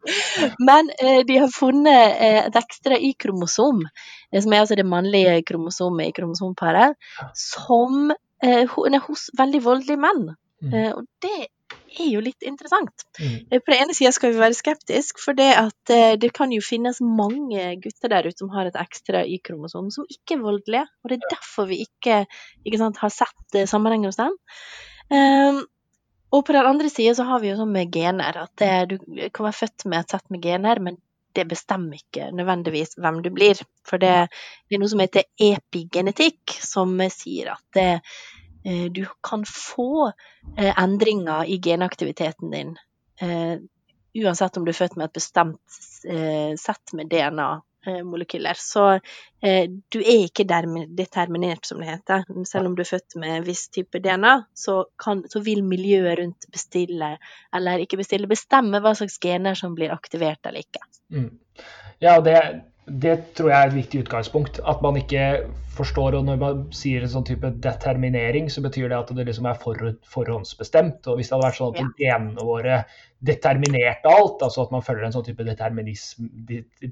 men 0.68 0.89
eh, 0.98 1.22
de 1.27 1.39
har 1.44 1.51
funnet 1.53 2.18
eh, 2.18 2.39
et 2.48 2.60
ekstra 2.60 2.98
Y-kromosom, 2.98 3.84
eh, 4.32 4.42
som 4.42 4.53
er 4.53 4.63
altså 4.63 4.77
det 4.80 4.88
mannlige 4.88 5.42
kromosomet 5.48 6.10
i 6.10 6.15
kromosomparet, 6.15 6.98
som 7.38 8.13
hos 9.08 9.30
veldig 9.40 9.62
voldelige 9.64 10.02
menn. 10.04 10.34
Mm. 10.64 10.74
og 10.96 11.04
det 11.20 11.50
er 12.00 12.10
jo 12.10 12.22
litt 12.24 12.46
interessant. 12.48 13.06
Mm. 13.20 13.36
Eh, 13.50 13.62
på 13.62 13.72
den 13.72 13.84
ene 13.86 13.96
sida 13.98 14.12
skal 14.16 14.34
vi 14.34 14.42
være 14.42 14.58
skeptiske, 14.58 15.22
for 15.22 15.38
det 15.38 15.50
at 15.60 15.94
eh, 15.94 16.16
det 16.20 16.32
kan 16.36 16.54
jo 16.54 16.64
finnes 16.64 17.02
mange 17.04 17.68
gutter 17.84 18.14
der 18.14 18.30
ute 18.30 18.40
som 18.42 18.52
har 18.54 18.70
et 18.70 18.80
ekstra 18.80 19.24
Y-kromosom, 19.28 19.92
som 19.94 20.08
ikke 20.10 20.38
er 20.38 20.44
voldelige. 20.44 20.88
Og 21.04 21.12
det 21.12 21.20
er 21.20 21.36
derfor 21.36 21.70
vi 21.70 21.84
ikke, 21.86 22.24
ikke 22.66 22.82
sant, 22.82 23.02
har 23.04 23.14
sett 23.14 23.62
sammenhengen 23.70 24.10
hos 24.10 24.20
dem. 24.20 24.36
Um, 25.14 25.64
og 26.34 26.46
på 26.48 26.56
den 26.56 26.66
andre 26.66 26.90
sida 26.90 27.14
så 27.18 27.28
har 27.28 27.42
vi 27.44 27.52
jo 27.52 27.58
sånn 27.60 27.74
med 27.74 27.92
gener, 27.94 28.40
at 28.48 28.54
det, 28.58 28.72
du 28.90 29.28
kan 29.36 29.50
være 29.50 29.60
født 29.60 29.86
med 29.86 30.00
et 30.00 30.16
sett 30.16 30.32
med 30.34 30.42
gener, 30.42 30.82
men 30.82 30.98
det 31.36 31.48
bestemmer 31.50 32.00
ikke 32.00 32.30
nødvendigvis 32.36 32.98
hvem 33.02 33.22
du 33.25 33.32
blir. 33.34 33.60
For 33.88 34.02
det, 34.02 34.13
er 34.30 34.82
noe 34.82 34.92
som 34.92 35.02
heter 35.04 35.28
epigenetikk, 35.42 36.56
som 36.62 36.96
sier 37.13 37.54
at 37.56 37.66
det, 37.78 37.90
Eh, 38.66 38.92
du 38.92 39.06
kan 39.30 39.46
få 39.46 40.12
eh, 40.58 40.84
endringer 40.84 41.46
i 41.46 41.58
genaktiviteten 41.58 42.52
din 42.52 42.78
eh, 43.22 43.60
uansett 44.24 44.58
om 44.58 44.66
du 44.66 44.72
er 44.72 44.78
født 44.78 44.96
med 44.96 45.06
et 45.06 45.18
bestemt 45.18 45.80
sett 46.60 46.94
med 46.94 47.10
DNA-molekyler. 47.84 48.60
Så 48.60 49.00
du 49.92 50.00
er 50.00 50.24
ikke 50.24 50.46
determinert, 50.48 51.66
som 51.68 51.82
det 51.82 51.90
heter. 51.90 52.24
Selv 52.48 52.70
om 52.70 52.75
du 52.75 52.84
er 52.84 52.90
født 52.90 53.18
med 53.20 53.38
en 53.38 53.48
viss 53.48 53.68
type 53.74 54.00
DNA, 54.00 54.36
så, 54.56 54.86
kan, 55.04 55.24
så 55.30 55.42
vil 55.44 55.63
miljøet 55.68 56.20
rundt 56.20 56.48
bestille, 56.52 57.18
eller 57.56 57.84
ikke 57.84 58.00
bestille, 58.00 58.30
bestemme 58.32 58.80
hva 58.84 58.96
slags 58.96 59.20
gener 59.24 59.60
som 59.60 59.75
blir 59.75 59.92
aktivert 59.96 60.46
eller 60.48 60.63
ikke. 60.63 60.84
Mm. 61.12 61.32
Ja, 62.00 62.18
og 62.18 62.24
det 62.25 62.38
det 62.86 63.18
tror 63.38 63.50
jeg 63.50 63.58
er 63.60 63.70
et 63.70 63.78
viktig 63.78 64.00
utgangspunkt. 64.04 64.60
At 64.68 64.82
man 64.84 64.98
ikke 65.00 65.46
forstår 65.74 66.20
og 66.20 66.25
Når 66.28 66.38
man 66.38 66.60
sier 66.75 67.02
en 67.02 67.10
sånn 67.10 67.25
type 67.25 67.50
determinering, 67.63 68.50
så 68.52 68.62
betyr 68.62 68.92
det 68.92 68.98
at 68.98 69.10
det 69.18 69.25
liksom 69.25 69.48
er 69.50 69.58
forhåndsbestemt. 69.58 71.08
og 71.08 71.18
Hvis 71.18 71.30
det 71.30 71.36
hadde 71.36 71.48
vært 71.48 71.58
sånn 71.58 71.74
at 71.74 71.98
genene 71.98 72.46
våre 72.46 72.75
determinerte 73.24 74.12
alt, 74.12 74.44
altså 74.44 74.66
at 74.66 74.74
man 74.75 74.84
følger 74.86 75.08
en 75.08 75.16
sånn 75.16 75.25
type 75.25 75.44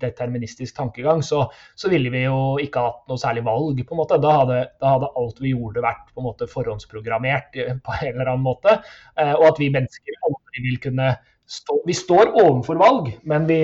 deterministisk 0.01 0.75
tankegang, 0.77 1.21
så, 1.21 1.43
så, 1.75 1.91
ville 1.91 2.09
vi 2.09 2.23
jo 2.23 2.57
ikke 2.63 2.85
hatt 2.87 3.03
noe 3.11 3.21
særlig 3.21 3.43
valg. 3.45 3.83
på 3.85 3.93
en 3.93 4.01
måte. 4.01 4.21
Da 4.23 4.31
hadde, 4.39 4.59
da 4.81 4.95
hadde 4.95 5.13
alt 5.21 5.43
vi 5.43 5.53
gjorde 5.53 5.85
vært 5.85 6.07
på 6.09 6.23
en 6.23 6.29
måte 6.31 6.49
forhåndsprogrammert 6.49 7.53
på 7.85 7.99
en 7.99 8.13
eller 8.15 8.33
annen 8.33 8.47
måte. 8.47 8.79
Eh, 9.19 9.35
og 9.35 9.51
at 9.51 9.61
vi 9.61 9.69
mennesker 9.75 10.23
aldri 10.25 10.65
vil 10.69 10.81
kunne 10.81 11.13
stå 11.51 11.81
Vi 11.83 11.93
står 11.93 12.29
overfor 12.39 12.77
valg, 12.79 13.09
men 13.27 13.43
vi 13.49 13.61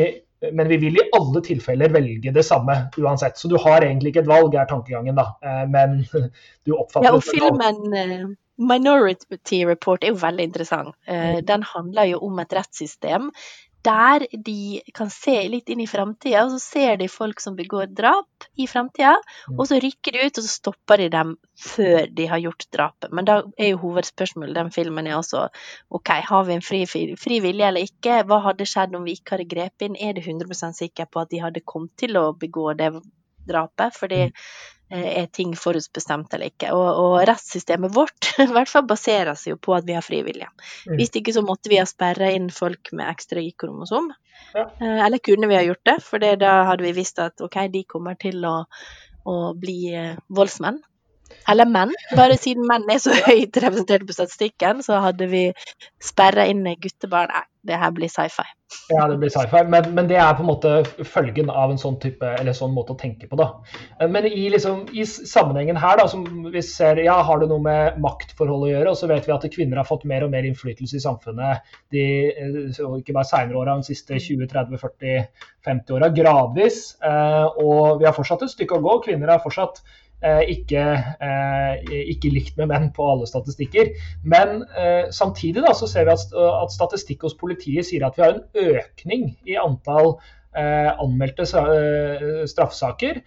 men 0.52 0.68
vi 0.68 0.78
vil 0.78 0.98
i 1.00 1.06
alle 1.18 1.42
tilfeller 1.46 1.94
velge 1.94 2.32
det 2.34 2.44
samme 2.46 2.76
uansett. 2.98 3.38
Så 3.38 3.50
du 3.50 3.58
har 3.62 3.82
egentlig 3.82 4.14
ikke 4.14 4.26
et 4.26 4.30
valg, 4.30 4.54
er 4.54 4.70
tankegangen, 4.70 5.18
da. 5.18 5.32
Eh, 5.42 5.64
men 5.74 6.02
du 6.68 6.76
oppfatter 6.78 7.10
Ja, 7.10 7.16
og 7.18 7.26
filmen 7.26 7.96
uh, 7.96 8.28
Minority 8.58 9.64
Report 9.70 10.06
er 10.06 10.14
jo 10.14 10.22
veldig 10.22 10.50
interessant. 10.52 10.94
Uh, 11.10 11.40
den 11.46 11.66
handler 11.74 12.12
jo 12.14 12.22
om 12.30 12.44
et 12.44 12.54
rettssystem 12.58 13.32
der 13.86 14.26
de 14.32 14.82
kan 14.94 15.10
se 15.14 15.36
litt 15.50 15.70
inn 15.70 15.82
i 15.84 15.88
framtida, 15.88 16.44
og 16.46 16.56
så 16.56 16.60
ser 16.60 16.98
de 17.00 17.08
folk 17.12 17.42
som 17.44 17.56
begår 17.56 17.92
drap 17.96 18.48
i 18.60 18.68
framtida, 18.68 19.16
mm. 19.20 19.58
og 19.58 19.68
så 19.70 19.80
rykker 19.84 20.16
de 20.16 20.26
ut, 20.26 20.40
og 20.40 20.46
så 20.46 20.52
stopper 20.52 21.04
de 21.04 21.10
dem 21.14 21.36
før 21.62 22.08
de 22.18 22.28
har 22.32 22.42
gjort 22.44 22.68
drapet. 22.74 23.12
Men 23.16 23.30
da 23.30 23.40
er 23.58 23.72
jo 23.72 23.82
hovedspørsmålet 23.86 24.58
den 24.60 24.74
filmen 24.76 25.08
er 25.08 25.20
også 25.20 25.48
OK, 25.94 26.14
har 26.30 26.48
vi 26.48 26.58
en 26.58 26.66
fri, 26.66 26.84
fri 26.90 27.42
vilje 27.44 27.70
eller 27.70 27.88
ikke? 27.88 28.22
Hva 28.28 28.42
hadde 28.50 28.68
skjedd 28.70 28.98
om 28.98 29.08
vi 29.08 29.18
ikke 29.18 29.38
hadde 29.38 29.52
grepet 29.54 29.88
inn? 29.88 30.00
Er 30.00 30.18
du 30.18 30.24
100 30.26 30.74
sikker 30.82 31.10
på 31.12 31.24
at 31.24 31.32
de 31.32 31.44
hadde 31.44 31.66
kommet 31.66 31.96
til 32.00 32.18
å 32.20 32.32
begå 32.38 32.74
det 32.80 32.92
drapet? 33.48 33.96
Fordi 33.96 34.26
mm. 34.28 34.44
Er 34.90 35.26
ting 35.34 35.52
forutbestemt 35.60 36.34
eller 36.34 36.52
ikke. 36.52 36.72
Og, 36.76 36.88
og 37.02 37.16
rettssystemet 37.28 37.94
vårt 37.96 38.32
i 38.46 38.50
hvert 38.52 38.72
fall 38.72 38.86
baserer 38.88 39.36
seg 39.36 39.56
jo 39.56 39.60
på 39.68 39.76
at 39.78 39.88
vi 39.88 39.98
har 39.98 40.06
frivillige. 40.06 40.50
Mm. 40.88 40.96
Hvis 41.00 41.14
ikke 41.20 41.36
så 41.36 41.44
måtte 41.46 41.72
vi 41.72 41.82
ha 41.82 41.88
sperra 41.90 42.32
inn 42.36 42.50
folk 42.54 42.94
med 42.96 43.10
ekstra 43.10 43.44
Y-kromosom. 43.44 44.12
Ja. 44.54 44.68
Eh, 44.80 45.02
eller 45.06 45.24
kunne 45.24 45.50
vi 45.52 45.58
ha 45.60 45.66
gjort 45.66 45.86
det, 45.90 45.98
for 46.06 46.24
da 46.24 46.54
hadde 46.70 46.88
vi 46.88 46.96
visst 46.98 47.20
at 47.20 47.44
ok, 47.44 47.60
de 47.74 47.84
kommer 47.90 48.20
til 48.20 48.46
å, 48.48 48.56
å 49.28 49.38
bli 49.58 49.80
eh, 49.94 50.16
voldsmenn. 50.28 50.80
Eller 51.52 51.70
menn. 51.70 51.94
Bare 52.18 52.38
siden 52.40 52.68
menn 52.68 52.88
er 52.92 53.02
så 53.04 53.16
høyt 53.30 53.58
representert 53.64 54.08
på 54.08 54.16
statistikken, 54.16 54.84
så 54.86 55.02
hadde 55.04 55.30
vi 55.32 55.48
sperra 56.04 56.48
inn 56.50 56.66
guttebarn. 56.82 57.32
Nei, 57.34 57.46
det 57.68 57.78
her 57.82 57.92
blir 57.92 58.08
sci-fi. 58.12 58.46
Ja, 58.92 59.06
det 59.08 59.18
blir 59.20 59.32
sci-fi, 59.32 59.62
men, 59.68 59.90
men, 59.96 60.08
det 60.08 60.18
er 60.20 60.36
på 60.36 60.44
en 60.44 60.50
måte 60.50 60.72
følgen 61.08 61.50
av 61.52 61.72
en 61.72 61.80
sånn 61.80 61.98
type, 62.04 62.30
sånn 62.56 62.74
måte 62.76 62.94
å 62.96 63.00
tenke 63.00 63.28
på. 63.28 63.40
da. 63.40 63.50
Men 64.12 64.28
i, 64.28 64.48
liksom, 64.52 64.86
i 64.96 65.04
sammenhengen 65.08 65.80
her, 65.80 66.00
da, 66.00 66.08
som 66.12 66.26
vi 66.52 66.64
ser, 66.64 67.00
ja, 67.04 67.18
har 67.28 67.42
det 67.44 67.50
noe 67.52 67.64
med 67.64 68.00
maktforhold 68.04 68.68
å 68.68 68.72
gjøre? 68.72 68.94
Og 68.94 69.00
så 69.00 69.12
vet 69.12 69.28
vi 69.28 69.36
at 69.36 69.48
kvinner 69.54 69.82
har 69.82 69.88
fått 69.88 70.08
mer 70.08 70.28
og 70.28 70.34
mer 70.36 70.48
innflytelse 70.48 71.00
i 71.00 71.04
samfunnet 71.04 71.76
de, 71.96 72.04
ikke 73.00 73.16
bare 73.16 73.28
seinere 73.28 73.60
åra, 73.60 73.78
de 73.80 73.92
siste 73.92 74.20
20-30-40-50 74.24 75.96
åra, 76.00 76.12
gradvis. 76.16 76.82
Eh, 77.04 77.64
og 77.64 78.02
vi 78.02 78.08
har 78.08 78.16
fortsatt 78.16 78.48
et 78.48 78.56
stykke 78.56 78.80
å 78.80 78.84
gå. 78.84 79.00
Kvinner 79.08 79.36
har 79.36 79.44
fortsatt 79.44 79.84
Eh, 79.84 80.07
ikke, 80.26 80.84
eh, 81.22 81.92
ikke, 82.14 82.32
likt 82.34 82.58
med 82.58 82.72
menn 82.72 82.90
på 82.96 83.06
alle 83.06 83.28
statistikker. 83.30 83.92
Men 84.26 84.64
eh, 84.74 85.10
samtidig 85.14 85.62
da, 85.66 85.76
så 85.78 85.90
ser 85.90 86.08
vi 86.08 86.16
at, 86.16 86.34
at, 86.34 86.74
statistikk 86.74 87.28
hos 87.28 87.38
politiet 87.38 87.86
sier 87.86 88.08
at 88.08 88.18
vi 88.18 88.26
har 88.26 88.38
en 88.38 88.74
økning 88.78 89.30
i 89.46 89.60
antall 89.62 90.18
anmeldte 90.58 91.46
straffesaker 91.46 93.20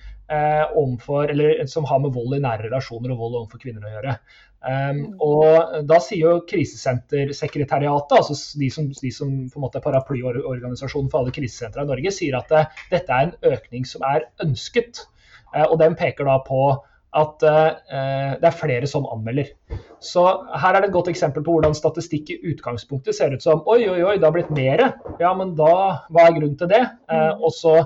omfor, 0.74 1.30
eller, 1.30 1.60
som 1.70 1.84
har 1.86 2.00
med 2.02 2.10
vold 2.16 2.34
i 2.34 2.40
nære 2.42 2.64
relasjoner 2.64 3.12
og 3.14 3.20
vold 3.20 3.36
overfor 3.38 3.60
kvinner 3.62 3.84
å 3.86 3.92
gjøre. 3.92 4.14
Um, 4.60 4.98
og 5.24 5.86
Da 5.88 5.96
sier 6.04 6.26
jo 6.26 6.42
Krisesentersekretariatet, 6.48 8.16
altså 8.18 8.58
de 8.60 8.68
som, 8.74 8.90
de 8.90 9.12
som 9.14 9.30
på 9.48 9.60
en 9.60 9.64
måte 9.64 9.78
er 9.78 9.86
paraplyorganisasjonen 9.86 11.08
for 11.12 11.22
alle 11.22 11.32
krisesentre 11.38 11.86
i 11.86 11.88
Norge, 11.88 12.12
sier 12.12 12.36
at 12.40 12.50
det, 12.50 12.66
dette 12.90 13.14
er 13.14 13.28
en 13.30 13.54
økning 13.54 13.86
som 13.88 14.04
er 14.10 14.26
ønsket. 14.42 15.04
Eh, 15.54 15.66
og 15.66 15.78
den 15.82 15.96
peker 15.98 16.28
da 16.28 16.38
på 16.46 16.62
at 17.18 17.42
eh, 17.42 18.36
det 18.38 18.46
er 18.46 18.54
flere 18.54 18.86
som 18.90 19.08
anmelder. 19.10 19.50
Så 20.02 20.22
her 20.62 20.76
er 20.76 20.84
det 20.84 20.90
et 20.90 20.94
godt 20.94 21.10
eksempel 21.10 21.42
på 21.46 21.56
hvordan 21.56 21.74
statistikk 21.74 22.30
i 22.30 22.38
utgangspunktet 22.52 23.16
ser 23.16 23.34
ut 23.34 23.42
som 23.42 23.64
oi, 23.66 23.82
oi, 23.90 23.98
oi, 23.98 24.14
det 24.18 24.28
har 24.28 24.36
blitt 24.36 24.52
mer. 24.54 24.84
Ja, 25.22 25.32
men 25.36 25.56
da, 25.58 25.72
hva 26.08 26.28
er 26.28 26.36
grunnen 26.38 26.58
til 26.60 26.70
det? 26.70 26.84
Eh, 27.10 27.26
mm. 27.32 27.42
og 27.42 27.56
så 27.56 27.80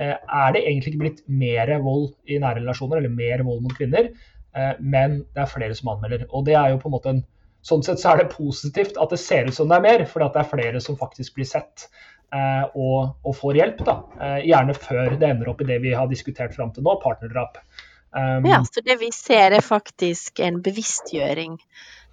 er 0.00 0.54
det 0.54 0.62
egentlig 0.62 0.94
ikke 0.94 1.00
blitt 1.02 1.18
mer 1.28 1.68
vold 1.84 2.06
i 2.24 2.38
nære 2.40 2.62
relasjoner, 2.62 3.02
eller 3.02 3.12
mer 3.12 3.42
vold 3.44 3.58
mot 3.66 3.74
kvinner, 3.76 4.06
men 4.80 5.18
det 5.34 5.42
er 5.42 5.50
flere 5.50 5.74
som 5.76 5.90
anmelder. 5.92 6.22
Og 6.30 6.46
det 6.46 6.54
er 6.56 6.70
jo 6.72 6.78
på 6.80 6.88
en 6.88 6.94
måte 6.94 7.12
en 7.12 7.20
Sånn 7.66 7.82
sett 7.84 8.00
så 8.00 8.14
er 8.14 8.22
det 8.22 8.32
positivt 8.32 8.96
at 9.00 9.10
det 9.12 9.18
ser 9.20 9.48
ut 9.50 9.56
som 9.56 9.68
det 9.68 9.76
er 9.76 9.84
mer, 9.84 10.06
fordi 10.08 10.26
at 10.26 10.36
det 10.36 10.42
er 10.42 10.48
flere 10.48 10.80
som 10.80 10.96
faktisk 10.96 11.36
blir 11.36 11.48
sett. 11.48 11.90
Eh, 12.30 12.64
og, 12.78 13.16
og, 13.26 13.32
får 13.34 13.58
hjelp. 13.58 13.80
Da. 13.86 13.96
Eh, 14.22 14.36
gjerne 14.50 14.76
før 14.78 15.16
det 15.18 15.32
ender 15.32 15.50
opp 15.50 15.62
i 15.64 15.66
det 15.66 15.80
vi 15.82 15.94
har 15.96 16.10
diskutert 16.10 16.54
fram 16.54 16.70
til 16.74 16.86
nå, 16.86 16.94
partnerdrap. 17.02 17.58
Um, 18.10 18.46
ja, 18.48 18.64
så 18.66 18.82
det 18.82 18.98
vi 18.98 19.12
ser 19.14 19.54
er 19.54 19.62
faktisk 19.62 20.40
en 20.42 20.58
bevisstgjøring 20.64 21.58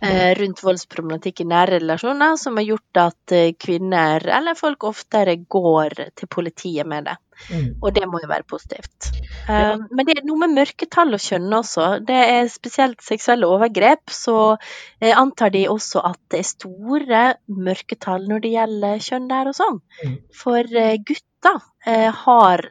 eh, 0.06 0.34
rundt 0.38 0.60
voldsproblematikk 0.63 1.42
i 1.42 1.48
nære 1.50 1.80
relasjoner 1.80 2.36
som 2.38 2.58
har 2.60 2.68
gjort 2.68 3.00
at 3.01 3.34
eh, 3.36 3.54
kvinner, 3.60 4.22
eller 4.39 4.58
folk 4.58 4.86
oftere, 4.89 5.38
går 5.50 5.96
til 6.13 6.30
politiet 6.30 6.88
med 6.89 7.10
det. 7.10 7.16
Mm. 7.50 7.66
Og 7.82 7.94
det 7.94 8.06
må 8.10 8.22
jo 8.22 8.30
være 8.30 8.46
positivt. 8.50 9.10
Ja. 9.48 9.74
Um, 9.74 9.88
men 9.94 10.08
det 10.08 10.18
er 10.18 10.25
noe 10.25 10.42
med 10.42 10.56
mørketall 10.58 11.13
og 11.13 11.22
kjønn 11.22 11.54
også. 11.54 11.88
Det 12.06 12.18
er 12.18 12.50
spesielt 12.50 13.01
seksuelle 13.06 13.50
overgrep, 13.50 14.10
så 14.13 14.38
eh, 14.54 15.13
antar 15.13 15.54
de 15.54 15.68
også 15.70 16.04
at 16.12 16.22
det 16.34 16.44
er 16.44 16.51
store 16.51 17.24
mørketall 17.50 18.30
når 18.30 18.46
det 18.46 18.54
gjelder 18.54 19.06
kjønn 19.10 19.32
der 19.34 19.50
og 19.50 19.58
sånn. 19.58 19.82
Mm. 20.04 20.22
For 20.46 20.77
eh, 20.86 20.98
gutter 21.01 21.63
har 21.88 22.66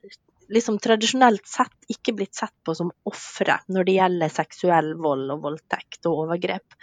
liksom 0.53 0.79
tradisjonelt 0.83 1.47
sett 1.49 1.91
ikke 1.91 2.15
blitt 2.17 2.37
sett 2.37 2.55
på 2.65 2.75
som 2.77 2.91
ofre 3.09 3.59
når 3.73 3.89
det 3.89 3.97
gjelder 3.97 4.33
seksuell 4.33 4.93
vold 5.01 5.31
og 5.35 5.43
voldtekt 5.47 6.07
og 6.09 6.27
overgrep. 6.27 6.79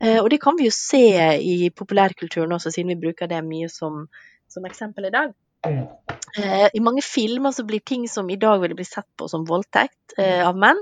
Eh, 0.00 0.18
og 0.22 0.30
det 0.32 0.40
kan 0.42 0.58
vi 0.58 0.68
jo 0.68 0.74
se 0.74 1.04
i 1.42 1.70
populærkulturen 1.74 2.54
også, 2.54 2.72
siden 2.74 2.94
vi 2.94 3.02
bruker 3.06 3.30
det 3.30 3.42
mye 3.46 3.70
som, 3.72 4.06
som 4.50 4.66
eksempel 4.68 5.08
i 5.08 5.14
dag. 5.14 5.34
Eh, 5.66 6.68
I 6.74 6.82
mange 6.84 7.02
filmer 7.02 7.54
så 7.54 7.64
blir 7.66 7.82
ting 7.82 8.06
som 8.10 8.28
i 8.30 8.38
dag 8.38 8.60
ville 8.62 8.78
bli 8.78 8.86
sett 8.86 9.08
på 9.18 9.26
som 9.30 9.46
voldtekt 9.48 10.18
eh, 10.18 10.44
av 10.46 10.58
menn, 10.58 10.78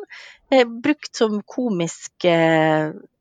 brukt 0.82 1.16
som 1.16 1.40
komisk 1.42 2.22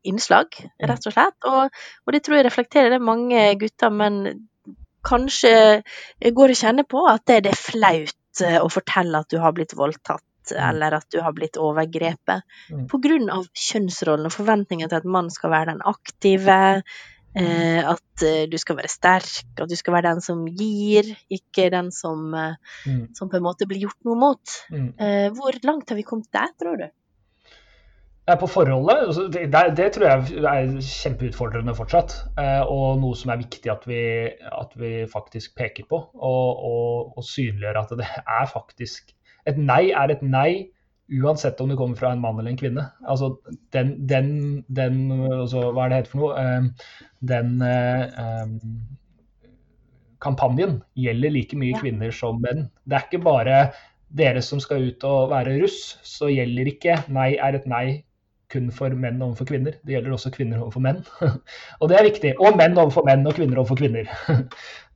innslag, 0.06 0.58
rett 0.78 1.08
og 1.08 1.14
slett. 1.14 1.38
Og, 1.48 1.72
og, 2.04 2.12
det 2.14 2.20
tror 2.22 2.38
jeg 2.38 2.46
reflekterer 2.46 2.92
det 2.94 3.00
mange 3.02 3.48
gutter, 3.58 3.90
men 3.90 4.46
kanskje 5.06 5.50
går 6.22 6.54
og 6.54 6.60
kjenner 6.60 6.86
på 6.86 7.02
at 7.10 7.24
det, 7.26 7.40
det 7.48 7.50
er 7.50 7.58
flaut 7.58 8.14
å 8.44 8.68
fortelle 8.72 9.18
at 9.18 9.30
du 9.30 9.38
har 9.38 9.52
blitt 9.56 9.72
voldtatt. 9.74 10.24
Mm. 10.52 10.60
Eller 10.68 10.94
at 10.94 11.08
du 11.10 11.18
har 11.20 11.32
blitt 11.34 11.56
overgrepet. 11.58 12.44
Mm. 12.70 12.86
Pga. 12.86 13.42
kjønnsrollen 13.50 14.28
og 14.28 14.32
forventningen 14.32 14.88
til 14.88 15.00
at 15.00 15.04
mann 15.04 15.30
skal 15.34 15.50
være 15.50 15.72
den 15.72 15.82
aktive, 15.82 16.82
eh, 17.34 17.80
at 17.82 18.22
eh, 18.22 18.46
du 18.46 18.56
skal 18.58 18.76
være 18.76 18.88
sterk, 18.92 19.42
at 19.58 19.68
du 19.68 19.74
skal 19.76 19.96
være 19.96 20.12
den 20.14 20.20
som 20.22 20.46
gir, 20.46 21.16
ikke 21.28 21.70
den 21.74 21.90
som, 21.90 22.32
eh, 22.34 22.54
Mm. 22.86 23.14
som 23.14 23.28
på 23.28 23.36
en 23.36 23.42
måte 23.42 23.66
blir 23.66 23.88
gjort 23.88 23.98
noe 24.04 24.14
mot. 24.14 24.54
Mm. 24.70 24.94
Eh, 25.00 25.30
hvor 25.34 25.52
langt 25.64 25.90
har 25.90 25.96
vi 25.96 26.06
kommet 26.06 26.30
der, 26.30 26.54
tror 26.60 26.78
du? 26.78 26.86
På 28.26 28.46
forholdet, 28.50 28.96
altså, 29.06 29.24
det, 29.30 29.42
det 29.78 29.84
tror 29.94 30.06
jeg 30.08 30.46
er 30.50 30.70
kjempeutfordrende 30.82 31.74
fortsatt. 31.78 32.14
eh, 32.42 32.62
Og 32.66 32.98
noe 32.98 33.14
som 33.14 33.30
er 33.30 33.38
viktig 33.38 33.70
at 33.70 33.84
vi, 33.86 34.00
at 34.50 34.72
vi 34.80 34.90
faktisk 35.12 35.54
peker 35.58 35.86
på. 35.90 36.00
Og, 36.14 36.64
og, 36.70 37.12
og 37.18 37.26
synliggjør 37.28 37.78
at 37.84 37.94
det 38.00 38.08
er 38.24 38.48
faktisk 38.50 39.14
Et 39.46 39.58
nei 39.62 39.92
er 39.94 40.10
et 40.10 40.24
nei 40.26 40.72
uansett 41.22 41.60
om 41.62 41.68
det 41.70 41.76
kommer 41.78 41.94
fra 41.94 42.10
en 42.10 42.18
mann 42.24 42.40
eller 42.40 42.50
en 42.50 42.58
kvinne. 42.58 42.88
Altså 43.06 43.28
den, 43.76 43.92
den, 44.10 44.64
den 44.66 44.96
altså, 45.22 45.68
Hva 45.70 45.84
er 45.84 45.92
det 45.94 46.00
heter 46.00 46.14
for 46.16 46.24
noe? 46.24 46.42
Eh, 46.42 46.96
Den 47.30 47.62
eh, 47.62 48.56
kampanjen 50.22 50.80
gjelder 50.98 51.30
like 51.34 51.56
mye 51.58 51.76
kvinner 51.78 52.10
som 52.14 52.40
menn. 52.42 52.66
Det 52.84 52.98
er 52.98 53.06
ikke 53.06 53.22
bare 53.24 53.58
dere 54.16 54.42
som 54.42 54.60
skal 54.62 54.88
ut 54.90 55.04
og 55.06 55.30
være 55.32 55.56
russ, 55.60 55.96
så 56.06 56.28
gjelder 56.30 56.70
ikke 56.70 56.98
nei 57.12 57.34
er 57.42 57.58
et 57.58 57.66
nei 57.70 57.86
kun 58.52 58.68
for 58.74 58.94
menn 58.94 59.22
overfor 59.22 59.48
kvinner. 59.48 59.78
Det 59.82 59.96
gjelder 59.96 60.14
også 60.16 60.32
kvinner 60.34 60.62
overfor 60.62 60.84
menn. 60.84 61.00
og 61.80 61.90
det 61.90 61.98
er 61.98 62.06
viktig. 62.06 62.34
Og 62.42 62.58
menn 62.58 62.78
overfor 62.78 63.06
menn 63.08 63.26
og 63.26 63.38
kvinner 63.38 63.62
overfor 63.62 63.82
kvinner. 63.84 64.10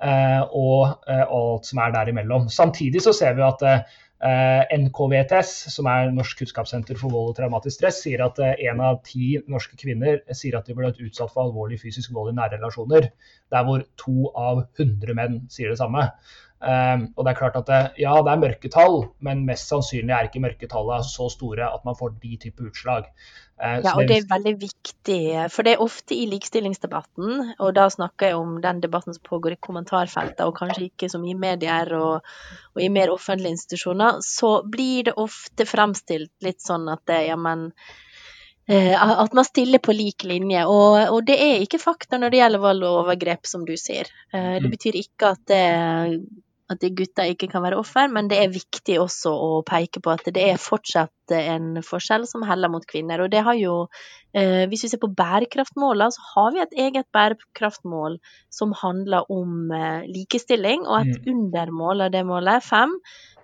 Eh, 0.00 0.42
og 0.56 1.02
eh, 1.12 1.26
alt 1.28 1.66
som 1.68 1.76
er 1.84 1.90
der 1.92 2.08
imellom. 2.08 2.46
Samtidig 2.48 3.02
så 3.04 3.12
ser 3.12 3.34
vi 3.36 3.42
at 3.44 3.64
eh, 3.68 4.70
NKVTS, 4.72 5.50
som 5.74 5.90
er 5.92 6.08
Norsk 6.16 6.40
kunnskapssenter 6.40 6.96
for 6.96 7.12
vold 7.12 7.34
og 7.34 7.36
traumatisk 7.36 7.76
stress, 7.76 7.98
sier 8.06 8.22
at 8.24 8.40
én 8.40 8.80
av 8.80 9.02
ti 9.04 9.34
norske 9.44 9.76
kvinner 9.76 10.22
sier 10.32 10.56
at 10.56 10.72
de 10.72 10.78
ble 10.78 10.88
utsatt 10.94 11.34
for 11.34 11.50
alvorlig 11.50 11.82
fysisk 11.82 12.16
vold 12.16 12.32
i 12.32 12.38
nære 12.38 12.56
relasjoner. 12.56 13.10
Der 13.52 13.68
hvor 13.68 13.84
to 14.00 14.32
av 14.32 14.62
100 14.70 15.20
menn 15.20 15.42
sier 15.52 15.74
det 15.74 15.82
samme. 15.82 16.08
Um, 16.60 17.06
og 17.16 17.24
det 17.24 17.30
er 17.30 17.38
klart 17.38 17.54
at 17.56 17.68
det, 17.70 17.76
ja, 18.02 18.12
det 18.20 18.32
er 18.34 18.40
mørketall, 18.42 18.98
men 19.24 19.46
mest 19.48 19.70
sannsynlig 19.70 20.12
er 20.12 20.26
ikke 20.28 20.42
mørketallene 20.44 21.06
så 21.08 21.30
store 21.32 21.70
at 21.72 21.86
man 21.88 21.96
får 21.96 22.18
de 22.20 22.34
type 22.42 22.60
utslag. 22.68 23.06
Uh, 23.56 23.78
Ja, 23.80 23.94
og 23.96 24.04
det 24.08 24.18
er 24.18 24.26
veldig 24.28 24.52
viktig, 24.60 25.20
for 25.54 25.64
det 25.64 25.72
er 25.72 25.80
ofte 25.84 26.12
i 26.16 26.26
likestillingsdebatten, 26.28 27.54
og 27.60 27.72
da 27.78 27.86
snakker 27.92 28.28
jeg 28.28 28.36
om 28.36 28.58
den 28.60 28.82
debatten 28.84 29.16
som 29.16 29.24
pågår 29.24 29.56
i 29.56 29.60
kommentarfeltet, 29.60 30.44
og 30.44 30.58
kanskje 30.60 30.90
ikke 30.90 31.08
så 31.08 31.20
mye 31.22 31.32
i 31.32 31.40
medier 31.46 31.94
og, 31.96 32.28
og 32.76 32.84
i 32.84 32.90
mer 32.92 33.12
offentlige 33.12 33.56
institusjoner, 33.56 34.20
så 34.20 34.52
blir 34.68 35.08
det 35.08 35.16
ofte 35.16 35.64
fremstilt 35.68 36.32
litt 36.44 36.60
sånn 36.60 36.88
at 36.92 37.00
det, 37.08 37.22
ja, 37.30 37.36
men 37.40 37.70
eh, 38.68 38.92
at 39.00 39.32
man 39.36 39.44
stiller 39.48 39.80
på 39.80 39.96
lik 39.96 40.24
linje, 40.28 40.66
og, 40.68 41.08
og 41.08 41.24
det 41.28 41.40
er 41.40 41.64
ikke 41.64 41.80
fakta 41.80 42.20
når 42.20 42.30
det 42.36 42.40
gjelder 42.44 42.64
vold 42.68 42.84
og 42.84 43.00
overgrep, 43.06 43.48
som 43.48 43.64
du 43.64 43.76
sier. 43.80 44.12
Eh, 44.32 44.60
Det 44.60 44.68
Mm. 44.68 44.70
betyr 44.76 45.00
ikke 45.04 45.32
at 45.32 45.44
det 45.48 45.64
at 46.70 46.84
gutter 46.96 47.32
ikke 47.32 47.48
kan 47.50 47.64
være 47.64 47.78
offer, 47.80 48.06
men 48.12 48.28
det 48.30 48.38
er 48.38 48.52
viktig 48.52 49.00
også 49.02 49.32
å 49.32 49.50
peke 49.66 50.02
på 50.02 50.12
at 50.12 50.28
det 50.34 50.44
er 50.52 50.60
fortsatt 50.60 51.34
en 51.34 51.80
forskjell 51.86 52.26
som 52.30 52.44
heller 52.46 52.70
mot 52.70 52.86
kvinner. 52.86 53.24
Og 53.24 53.30
det 53.32 53.42
har 53.46 53.58
jo, 53.58 53.74
eh, 54.34 54.66
hvis 54.70 54.84
vi 54.86 54.92
ser 54.92 55.02
på 55.02 55.10
bærekraftmålene, 55.18 56.14
så 56.14 56.26
har 56.34 56.54
vi 56.54 56.62
et 56.62 56.78
eget 56.86 57.10
bærekraftmål 57.12 58.20
som 58.54 58.74
handler 58.82 59.26
om 59.30 59.70
eh, 59.74 60.06
likestilling, 60.06 60.86
og 60.86 61.02
et 61.02 61.30
undermål 61.30 62.06
av 62.06 62.14
det 62.14 62.24
målet, 62.26 62.66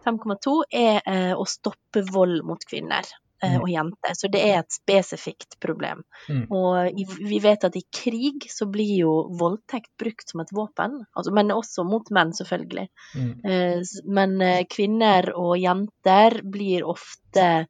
5,2, 0.07 0.57
er 0.71 1.01
eh, 1.03 1.35
å 1.35 1.47
stoppe 1.51 2.07
vold 2.13 2.45
mot 2.47 2.63
kvinner. 2.71 3.11
Eh, 3.43 3.57
Mm. 3.57 3.63
Og 3.63 3.69
jenter. 3.71 4.15
Så 4.17 4.31
det 4.33 4.41
er 4.49 4.59
et 4.61 4.73
spesifikt 4.73 5.59
problem. 5.61 6.03
Mm. 6.29 6.47
Og 6.51 7.01
vi 7.21 7.39
vet 7.45 7.65
at 7.65 7.77
i 7.77 7.83
krig 7.93 8.47
så 8.51 8.67
blir 8.71 8.99
jo 9.03 9.13
voldtekt 9.39 9.91
brukt 9.99 10.29
som 10.31 10.41
et 10.41 10.53
våpen, 10.53 11.05
altså, 11.17 11.33
men 11.33 11.49
også 11.53 11.85
mot 11.85 12.09
menn, 12.11 12.33
selvfølgelig. 12.33 12.89
Mm. 13.15 13.33
Eh, 13.45 13.83
Men 14.07 14.41
eh, 14.43 14.65
kvinner 14.71 15.33
og 15.37 15.59
jenter 15.59 16.41
blir 16.45 16.85
ofte 16.87 17.67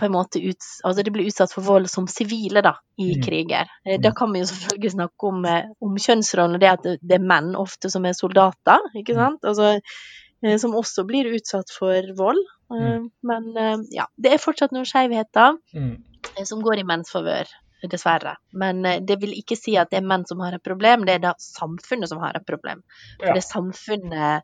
på 0.00 0.06
en 0.06 0.12
måte 0.12 0.40
ut, 0.40 0.64
altså 0.84 1.02
de 1.04 1.10
blir 1.12 1.26
utsatt 1.28 1.52
for 1.52 1.60
vold 1.62 1.90
som 1.92 2.06
sivile 2.08 2.62
da, 2.64 2.72
i 2.98 3.10
Mm. 3.16 3.22
kriger. 3.22 3.66
Eh, 3.84 3.98
Da 4.00 4.12
kan 4.16 4.32
vi 4.32 4.40
jo 4.40 4.46
selvfølgelig 4.46 4.92
snakke 4.94 5.28
om, 5.28 5.44
om 5.82 5.94
kjønnsrollen 5.96 6.54
og 6.54 6.60
det 6.60 6.70
at 6.70 6.82
det 7.02 7.18
er 7.18 7.26
menn 7.26 7.54
ofte 7.54 7.90
som 7.90 8.06
er 8.06 8.12
soldater, 8.16 8.80
ikke 8.96 9.12
Mm. 9.12 9.20
sant? 9.20 9.44
Altså, 9.44 9.80
som 10.58 10.72
også 10.72 11.04
blir 11.06 11.28
utsatt 11.36 11.68
for 11.78 12.00
vold. 12.16 12.40
Eh, 12.70 13.00
Men 13.26 13.56
eh, 13.56 13.76
ja, 13.96 14.06
det 14.16 14.32
er 14.34 14.42
fortsatt 14.42 14.72
noen 14.72 14.86
skjevheter 14.88 15.58
Mm. 15.74 16.02
eh, 16.36 16.44
som 16.44 16.62
går 16.62 16.78
i 16.80 16.86
menns 16.86 17.10
favør, 17.10 17.48
dessverre. 17.90 18.34
Men 18.52 18.82
det 19.06 19.16
vil 19.22 19.32
ikke 19.32 19.56
si 19.56 19.76
at 19.80 19.88
det 19.90 19.98
er 20.02 20.06
menn 20.06 20.26
som 20.28 20.40
har 20.44 20.52
et 20.52 20.62
problem, 20.62 21.06
det 21.08 21.14
er 21.14 21.22
da 21.24 21.34
samfunnet 21.40 22.08
som 22.10 22.18
har 22.20 22.36
et 22.36 22.44
problem. 22.46 22.82
For 23.18 23.26
Ja. 23.30 23.32
det 23.34 23.40
er 23.40 23.48
samfunnet 23.48 24.42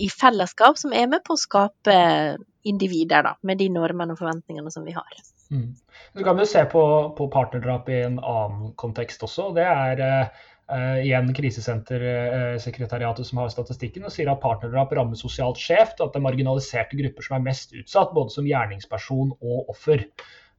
i 0.00 0.08
fellesskap 0.10 0.76
som 0.76 0.92
er 0.92 1.06
med 1.06 1.22
på 1.22 1.34
å 1.36 1.38
skape 1.38 2.36
individer, 2.64 3.22
da, 3.22 3.34
med 3.42 3.58
de 3.58 3.68
normene 3.68 4.12
og 4.12 4.18
forventningene 4.18 4.72
som 4.72 4.84
vi 4.84 4.90
har. 4.90 5.06
Mm. 5.52 5.76
Så 6.16 6.24
kan 6.24 6.36
vi 6.36 6.46
se 6.46 6.64
på, 6.64 7.14
på 7.16 7.28
partnerdrap 7.30 7.88
i 7.88 8.00
en 8.02 8.18
annen 8.18 8.72
kontekst 8.74 9.22
også. 9.22 9.52
Det 9.54 9.62
er 9.62 10.30
eh, 10.72 11.00
igjen 11.06 11.32
Krisesentersekretariatet 11.36 13.28
som 13.28 13.42
har 13.42 13.50
statistikken 13.52 14.06
og 14.06 14.14
sier 14.14 14.30
at 14.32 14.42
partnerdrap 14.42 14.94
rammer 14.96 15.18
sosialt 15.18 15.60
skjevt, 15.60 16.00
og 16.00 16.08
at 16.08 16.14
det 16.14 16.22
er 16.22 16.28
marginaliserte 16.28 17.00
grupper 17.00 17.26
som 17.26 17.38
er 17.38 17.46
mest 17.48 17.76
utsatt, 17.76 18.14
både 18.16 18.34
som 18.34 18.48
gjerningsperson 18.48 19.34
og 19.40 19.74
offer. 19.74 20.06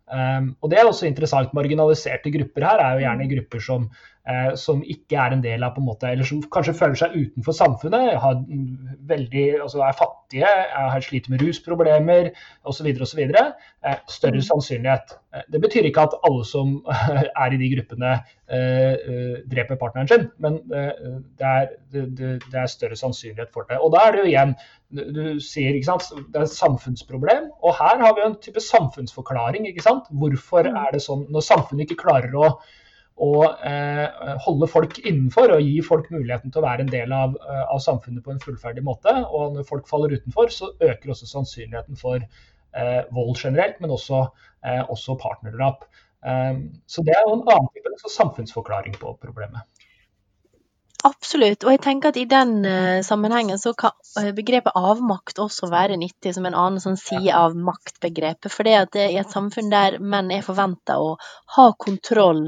Um, 0.06 0.52
og 0.62 0.70
det 0.70 0.78
er 0.78 0.86
også 0.86 1.08
interessant. 1.10 1.54
Marginaliserte 1.58 2.30
grupper 2.34 2.68
her 2.68 2.84
er 2.84 2.98
jo 2.98 3.06
gjerne 3.08 3.30
grupper 3.32 3.64
som, 3.68 3.88
som 4.58 4.80
ikke 4.82 5.18
er 5.22 5.34
en 5.36 5.42
del 5.44 5.64
av 5.64 5.76
på 5.76 5.82
en 5.84 5.86
måte, 5.86 6.10
eller 6.10 6.26
som 6.26 6.40
kanskje 6.42 6.74
føler 6.74 6.98
seg 6.98 7.14
utenfor 7.14 7.54
samfunnet, 7.54 8.16
har 8.24 8.40
veldig, 9.10 9.44
altså 9.62 9.84
er 9.86 9.98
fattige, 10.00 10.50
er, 10.50 10.96
sliter 11.06 11.30
med 11.30 11.44
rusproblemer 11.46 12.32
osv. 12.66 12.88
osv. 13.06 13.20
Eh, 13.22 14.00
større 14.10 14.40
Mm. 14.42 14.48
sannsynlighet. 14.48 15.14
Eh, 15.34 15.44
det 15.52 15.62
betyr 15.62 15.86
ikke 15.86 16.08
at 16.08 16.16
alle 16.26 16.46
som 16.46 16.80
er 17.44 17.54
i 17.54 17.60
de 17.62 17.70
gruppene 17.76 18.14
eh, 18.50 18.96
eh, 18.96 19.36
dreper 19.52 19.78
partneren 19.78 20.08
sin, 20.10 20.26
men 20.40 20.58
eh, 20.74 21.20
det, 21.38 21.46
er, 21.52 21.68
det, 21.94 22.06
det, 22.18 22.32
det 22.52 22.60
er 22.64 22.72
større 22.72 22.98
sannsynlighet 22.98 23.54
for 23.54 23.70
det. 23.70 23.78
Og 23.78 23.94
da 23.94 24.08
er 24.08 24.12
det 24.18 24.24
jo 24.24 24.32
igjen 24.32 24.56
du, 24.96 25.40
sier, 25.44 25.76
ikke 25.76 25.90
sant, 25.92 26.10
Det 26.32 26.40
er 26.40 26.46
et 26.46 26.54
samfunnsproblem, 26.56 27.50
og 27.62 27.74
her 27.78 28.00
har 28.02 28.14
vi 28.16 28.26
en 28.26 28.36
type 28.42 28.62
samfunnsforklaring. 28.64 29.68
ikke 29.68 29.84
sant? 29.86 30.10
Hvorfor 30.10 30.64
Mm. 30.66 30.78
er 30.82 30.92
det 30.94 31.02
sånn 31.06 31.28
når 31.30 31.42
samfunnet 31.46 31.86
ikke 31.86 32.02
klarer 32.08 32.34
å, 32.34 32.58
å 33.16 33.46
eh, 33.48 34.08
holde 34.44 34.68
folk 34.68 34.98
innenfor 35.00 35.54
og 35.56 35.64
gi 35.64 35.78
folk 35.86 36.10
muligheten 36.12 36.52
til 36.52 36.60
å 36.60 36.66
være 36.66 36.84
en 36.84 36.92
del 36.92 37.14
av, 37.16 37.38
eh, 37.40 37.62
av 37.72 37.80
samfunnet 37.84 38.26
på 38.26 38.34
en 38.34 38.42
fullferdig 38.44 38.84
måte. 38.84 39.14
Og 39.32 39.56
når 39.56 39.68
folk 39.70 39.88
faller 39.88 40.18
utenfor, 40.18 40.52
så 40.52 40.74
øker 40.84 41.14
også 41.14 41.30
sannsynligheten 41.30 42.00
for 42.00 42.20
eh, 42.20 43.02
vold 43.16 43.40
generelt, 43.40 43.80
men 43.80 43.94
også, 43.96 44.26
eh, 44.68 44.84
også 44.84 45.20
partnerdrap. 45.22 45.88
Så 46.90 47.04
det 47.06 47.14
er 47.14 47.20
jo 47.28 47.36
en 47.36 47.44
annen 47.54 47.68
type 47.70 48.10
samfunnsforklaring 48.10 48.96
på 48.98 49.12
problemet. 49.22 49.62
Absolutt. 51.06 51.62
Og 51.62 51.76
jeg 51.76 51.82
tenker 51.84 52.10
at 52.10 52.18
i 52.18 52.24
den 52.26 52.66
sammenhengen 53.06 53.62
så 53.62 53.76
kan 53.78 53.94
begrepet 54.34 54.74
avmakt 54.74 55.38
også 55.44 55.70
være 55.70 56.00
nyttig 56.02 56.34
som 56.34 56.48
en 56.50 56.58
annen 56.58 56.82
sånn 56.82 56.98
side 56.98 57.30
av 57.30 57.54
maktbegrepet. 57.54 58.50
For 58.50 58.66
det 58.66 58.74
at 58.80 58.98
i 59.04 59.20
et 59.22 59.30
samfunn 59.30 59.70
der 59.70 60.00
menn 60.02 60.34
er 60.34 60.42
forventa 60.48 60.98
å 60.98 61.14
ha 61.60 61.68
kontroll 61.78 62.48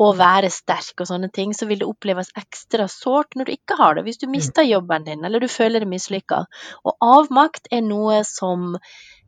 og 0.00 0.16
være 0.16 0.48
sterk 0.52 1.02
og 1.02 1.08
sånne 1.10 1.28
ting, 1.34 1.52
så 1.56 1.68
vil 1.68 1.82
det 1.82 1.88
oppleves 1.88 2.32
ekstra 2.38 2.86
sårt 2.88 3.36
når 3.36 3.48
du 3.48 3.52
ikke 3.54 3.76
har 3.80 3.96
det. 3.96 4.06
Hvis 4.06 4.20
du 4.22 4.28
mister 4.32 4.64
jobben 4.64 5.04
din, 5.04 5.24
eller 5.26 5.42
du 5.42 5.48
føler 5.50 5.84
deg 5.84 5.90
mislykka. 5.90 6.44
Og 6.88 6.96
avmakt 7.04 7.68
er 7.74 7.84
noe 7.84 8.22
som 8.24 8.72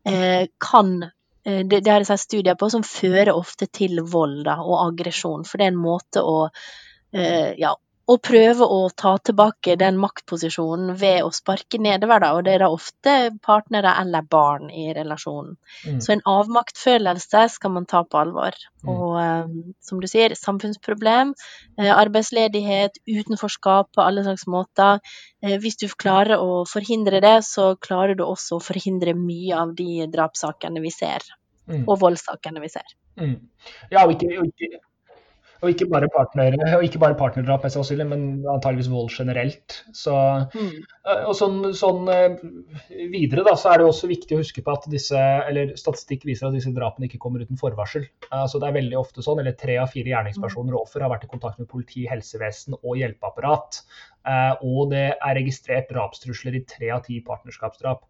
eh, 0.08 0.48
kan 0.62 0.94
eh, 1.04 1.60
det, 1.68 1.82
det 1.84 1.98
sett 2.08 2.24
studier 2.24 2.56
på, 2.56 2.70
som 2.72 2.86
fører 2.86 3.34
ofte 3.36 3.68
til 3.68 4.00
vold 4.14 4.46
da, 4.48 4.58
og 4.64 4.80
aggresjon. 4.88 5.44
For 5.48 5.60
det 5.60 5.68
er 5.68 5.74
en 5.74 5.82
måte 5.84 6.24
å 6.24 6.38
eh, 6.48 7.52
ja, 7.60 7.74
å 8.10 8.16
prøve 8.18 8.66
å 8.66 8.78
ta 8.98 9.12
tilbake 9.22 9.76
den 9.78 9.98
maktposisjonen 10.02 10.96
ved 10.98 11.22
å 11.22 11.30
sparke 11.34 11.78
nedover, 11.82 12.22
da, 12.24 12.30
og 12.34 12.44
det 12.46 12.56
er 12.56 12.64
da 12.64 12.70
ofte 12.74 13.14
partnere 13.46 13.92
eller 14.00 14.26
barn 14.26 14.70
i 14.74 14.88
relasjonen. 14.96 15.54
Mm. 15.86 16.00
Så 16.02 16.14
en 16.16 16.24
avmaktfølelse 16.32 17.44
skal 17.54 17.74
man 17.76 17.86
ta 17.90 18.02
på 18.02 18.18
alvor. 18.18 18.58
Mm. 18.82 18.90
Og 18.92 19.18
eh, 19.22 19.54
som 19.86 20.02
du 20.02 20.08
sier, 20.10 20.34
samfunnsproblem, 20.38 21.34
eh, 21.78 21.92
arbeidsledighet, 21.94 22.98
utenforskap 23.06 23.92
på 23.94 24.04
alle 24.04 24.26
slags 24.26 24.48
måter. 24.50 24.98
Eh, 25.44 25.58
hvis 25.62 25.78
du 25.78 25.86
klarer 25.88 26.42
å 26.42 26.62
forhindre 26.68 27.22
det, 27.22 27.38
så 27.46 27.72
klarer 27.78 28.18
du 28.18 28.26
også 28.26 28.58
å 28.58 28.64
forhindre 28.64 29.14
mye 29.18 29.62
av 29.62 29.76
de 29.78 30.08
drapssakene 30.10 30.82
vi 30.82 30.90
ser, 30.94 31.22
Mm. 31.62 31.84
og 31.86 32.00
voldssakene 32.00 32.58
vi 32.58 32.68
ser. 32.68 32.88
Mm. 33.14 33.36
Ja, 33.92 34.02
og 34.02 34.16
ikke, 34.16 34.32
og 34.40 34.48
ikke 34.50 34.80
Og 35.62 35.70
ikke 35.70 35.86
bare, 35.86 36.08
partner, 36.10 36.56
og 36.74 36.82
ikke 36.82 36.98
bare 36.98 37.14
partnerdrap, 37.14 37.62
mest 37.62 37.76
sannsynlig, 37.78 38.06
men 38.10 38.22
antageligvis 38.50 38.88
vold 38.90 39.12
generelt. 39.14 39.76
Så, 39.94 40.14
mm. 40.50 40.72
Og 41.28 41.36
sånn, 41.38 41.60
sånn, 41.78 42.10
videre 43.12 43.44
da, 43.46 43.54
så 43.58 43.70
er 43.70 43.78
det 43.78 43.86
også 43.86 44.10
viktig 44.10 44.34
å 44.34 44.40
huske 44.40 44.64
på 44.66 44.74
at 44.74 44.88
disse, 44.90 45.20
eller 45.46 45.70
statistikk 45.78 46.26
viser 46.26 46.48
at 46.48 46.56
disse 46.56 46.72
drapene 46.74 47.06
ikke 47.06 47.20
kommer 47.22 47.44
uten 47.46 47.60
forvarsel. 47.60 48.08
Altså 48.34 48.58
det 48.58 48.72
er 48.72 48.78
veldig 48.80 48.98
ofte 48.98 49.22
sånn, 49.22 49.44
eller 49.44 49.54
Tre 49.62 49.76
av 49.78 49.92
fire 49.92 50.10
gjerningspersoner 50.10 50.74
og 50.74 50.88
offer 50.88 51.04
har 51.04 51.12
vært 51.12 51.28
i 51.28 51.30
kontakt 51.30 51.62
med 51.62 51.70
politi, 51.70 52.08
helsevesen 52.10 52.74
og 52.80 52.98
hjelpeapparat. 52.98 53.84
Og 54.66 54.90
det 54.90 55.06
er 55.14 55.38
registrert 55.38 55.90
drapstrusler 55.94 56.58
i 56.58 56.64
tre 56.66 56.90
av 56.96 57.06
ti 57.06 57.20
partnerskapsdrap. 57.22 58.02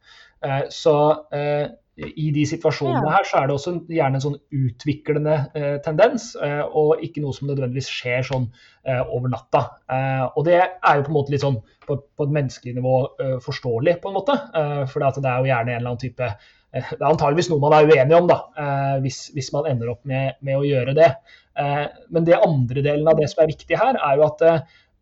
Så 0.73 0.97
i 2.01 2.31
de 2.33 2.43
situasjonene 2.49 3.11
her 3.13 3.27
så 3.29 3.43
er 3.43 3.49
det 3.49 3.55
også 3.59 3.75
gjerne 3.93 4.17
en 4.17 4.25
sånn 4.25 4.39
utviklende 4.57 5.35
eh, 5.59 5.75
tendens, 5.85 6.31
eh, 6.41 6.63
og 6.65 7.03
ikke 7.05 7.21
noe 7.21 7.37
som 7.37 7.51
nødvendigvis 7.51 7.91
skjer 7.93 8.25
sånn 8.25 8.47
eh, 8.49 9.03
over 9.03 9.29
natta. 9.33 9.63
Eh, 9.93 10.25
og 10.31 10.47
det 10.49 10.57
er 10.57 10.97
jo 10.97 11.05
på 11.05 11.13
en 11.13 11.19
måte 11.19 11.35
litt 11.35 11.45
sånn 11.45 11.59
på, 11.85 11.99
på 12.01 12.27
et 12.27 12.33
menneskelig 12.39 12.79
nivå 12.79 12.95
eh, 13.21 13.37
forståelig, 13.45 13.99
på 14.01 14.09
en 14.09 14.17
måte. 14.17 14.39
Eh, 14.57 14.81
for 14.89 15.05
det 15.05 15.11
er 15.21 15.43
jo 15.43 15.51
gjerne 15.51 15.75
en 15.75 15.83
eller 15.83 15.93
annen 15.93 16.01
type 16.01 16.31
Det 16.73 16.97
er 16.97 17.11
antageligvis 17.11 17.51
noe 17.53 17.61
man 17.61 17.77
er 17.77 17.91
uenig 17.91 18.17
om, 18.17 18.31
da, 18.31 18.39
hvis, 19.05 19.27
hvis, 19.35 19.51
man 19.53 19.67
ender 19.69 19.91
opp 19.93 20.07
med, 20.09 20.39
med 20.41 20.57
å 20.57 20.65
gjøre 20.65 20.95
det. 20.97 21.11
men 22.09 22.25
det 22.25 22.39
andre 22.39 22.81
delen 22.87 23.11
av 23.13 23.19
det 23.21 23.27
som 23.29 23.43
er 23.43 23.51
viktig 23.51 23.77
her, 23.77 23.99
er 24.01 24.17
jo 24.17 24.25
at, 24.25 24.45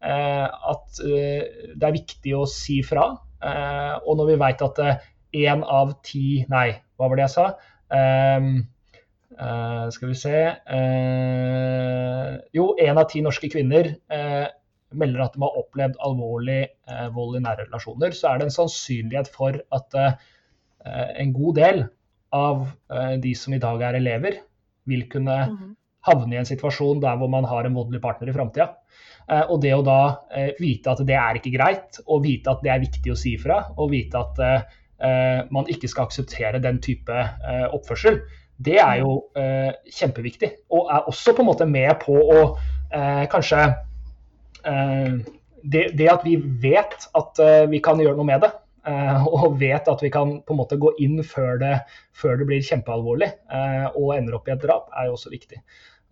at 0.02 0.98
det 0.98 1.86
er 1.86 1.94
viktig 1.94 2.34
å 2.34 2.42
si 2.50 2.80
fra. 2.82 3.04
og 4.02 4.18
når 4.18 4.32
vi 4.32 4.40
veit 4.42 4.66
at 4.66 4.82
én 5.36 5.62
av 5.62 5.94
ti 6.06 6.44
Nei, 6.50 6.68
hva 6.98 7.08
var 7.08 7.18
det 7.18 7.26
jeg 7.26 7.34
sa? 7.34 7.46
Um, 7.90 8.48
uh, 9.34 9.86
skal 9.90 10.12
vi 10.12 10.18
se 10.18 10.36
uh, 10.46 12.32
Jo, 12.54 12.70
én 12.78 12.98
av 13.00 13.08
ti 13.10 13.22
norske 13.24 13.50
kvinner 13.50 13.92
uh, 14.12 14.46
melder 15.00 15.24
at 15.24 15.34
de 15.34 15.42
har 15.42 15.58
opplevd 15.58 15.98
alvorlig 16.02 16.62
vold 17.14 17.36
i 17.38 17.40
nære 17.44 17.68
relasjoner. 17.68 18.10
Så 18.10 18.26
er 18.26 18.40
det 18.40 18.48
en 18.48 18.54
sannsynlighet 18.56 19.28
for 19.30 19.54
at 19.54 19.94
en 21.22 21.30
god 21.30 21.60
del 21.60 21.84
av 22.34 22.64
de 23.22 23.30
som 23.38 23.54
i 23.54 23.60
dag 23.62 23.84
er 23.86 24.00
elever, 24.00 24.40
vil 24.90 25.04
kunne 25.12 25.36
mhm. 25.44 25.68
havne 26.08 26.34
i 26.34 26.40
en 26.40 26.50
situasjon 26.50 27.04
der 27.04 27.22
hvor 27.22 27.30
man 27.30 27.46
har 27.46 27.68
en 27.68 27.78
voldelig 27.78 28.02
partner 28.02 28.32
i 28.32 28.34
framtida. 28.34 28.66
Og 29.46 29.62
det 29.62 29.76
å 29.76 29.86
da 29.86 30.00
vite 30.58 30.90
at 30.90 31.04
det 31.06 31.20
er 31.22 31.38
ikke 31.38 31.54
greit, 31.54 32.02
og 32.08 32.26
vite 32.26 32.50
at 32.50 32.66
det 32.66 32.74
er 32.74 32.82
viktig 32.82 33.14
å 33.14 33.20
si 33.22 33.36
fra, 33.38 33.60
og 33.78 33.94
vite 33.94 34.26
at 34.26 34.42
man 35.50 35.68
ikke 35.72 35.88
skal 35.88 36.08
akseptere 36.08 36.60
den 36.62 36.80
type 36.84 37.14
eh, 37.16 37.66
oppførsel, 37.72 38.20
det 38.60 38.76
er 38.82 38.98
jo 39.00 39.14
eh, 39.38 39.70
kjempeviktig. 39.88 40.50
Og 40.76 40.90
er 40.92 41.06
også 41.08 41.32
på 41.36 41.44
en 41.44 41.48
måte 41.48 41.68
med 41.68 41.94
på 42.02 42.16
å 42.16 42.42
kanskje 43.30 43.60
det, 44.60 45.82
det, 45.94 46.06
at 46.10 46.24
vi 46.26 46.34
vet 46.60 47.04
at 47.16 47.38
vi 47.70 47.78
kan 47.80 48.00
gjøre 48.02 48.18
noe 48.18 48.26
med 48.26 48.42
det, 48.42 48.50
og 49.36 49.54
vet 49.60 49.86
at 49.88 50.02
vi 50.02 50.10
kan 50.10 50.40
på 50.42 50.56
en 50.56 50.58
måte 50.58 50.78
gå 50.80 50.90
inn 51.04 51.20
før 51.22 51.60
det, 51.62 51.76
før 52.18 52.40
det 52.40 52.48
blir 52.48 52.66
kjempealvorlig 52.66 53.28
og 53.94 54.10
ender 54.16 54.36
opp 54.36 54.50
i 54.50 54.56
et 54.56 54.66
drap, 54.66 54.90
er 54.98 55.06
jo 55.06 55.14
også 55.14 55.30
viktig. 55.30 55.62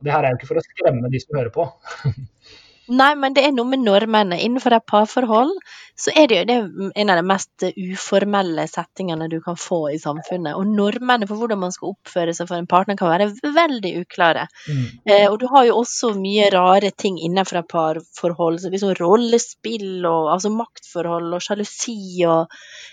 Det 0.07 0.14
her 0.14 0.22
er 0.22 0.33
jo 0.33 0.38
ikke 0.38 0.53
for 0.53 0.62
å 0.62 0.64
skremme 0.64 1.11
de 1.11 1.20
som 1.24 1.40
hører 1.40 1.53
på. 1.53 1.66
Nei, 2.88 3.11
men 3.20 3.35
det 3.37 3.42
er 3.44 3.53
noe 3.53 3.68
med 3.68 3.83
normene. 3.85 4.38
Innenfor 4.40 4.72
et 4.72 4.87
parforhold 4.88 5.51
så 5.98 6.12
er 6.16 6.29
det 6.31 6.38
jo 6.38 6.44
det 6.48 6.57
en 7.03 7.11
av 7.12 7.18
de 7.18 7.24
mest 7.27 7.64
uformelle 7.68 8.64
settingene 8.70 9.29
du 9.29 9.38
kan 9.44 9.59
få 9.61 9.81
i 9.92 9.98
samfunnet. 10.01 10.57
Og 10.57 10.70
normene 10.70 11.29
for 11.29 11.40
hvordan 11.40 11.61
man 11.61 11.74
skal 11.74 11.92
oppføre 11.92 12.33
seg 12.37 12.48
for 12.48 12.57
en 12.57 12.70
partner 12.70 12.96
kan 12.98 13.12
være 13.12 13.29
veldig 13.57 13.92
uklare. 14.05 14.46
Mm. 14.70 14.85
Eh, 15.05 15.27
og 15.29 15.37
du 15.42 15.48
har 15.53 15.66
jo 15.68 15.77
også 15.83 16.14
mye 16.16 16.48
rare 16.55 16.92
ting 16.96 17.18
innenfor 17.20 17.61
et 17.61 17.70
parforhold, 17.72 18.61
så 18.62 18.72
liksom 18.72 18.94
rollespill 19.01 20.07
og 20.09 20.33
altså 20.37 20.55
maktforhold 20.55 21.35
og 21.37 21.44
sjalusi 21.44 21.98
og 22.29 22.46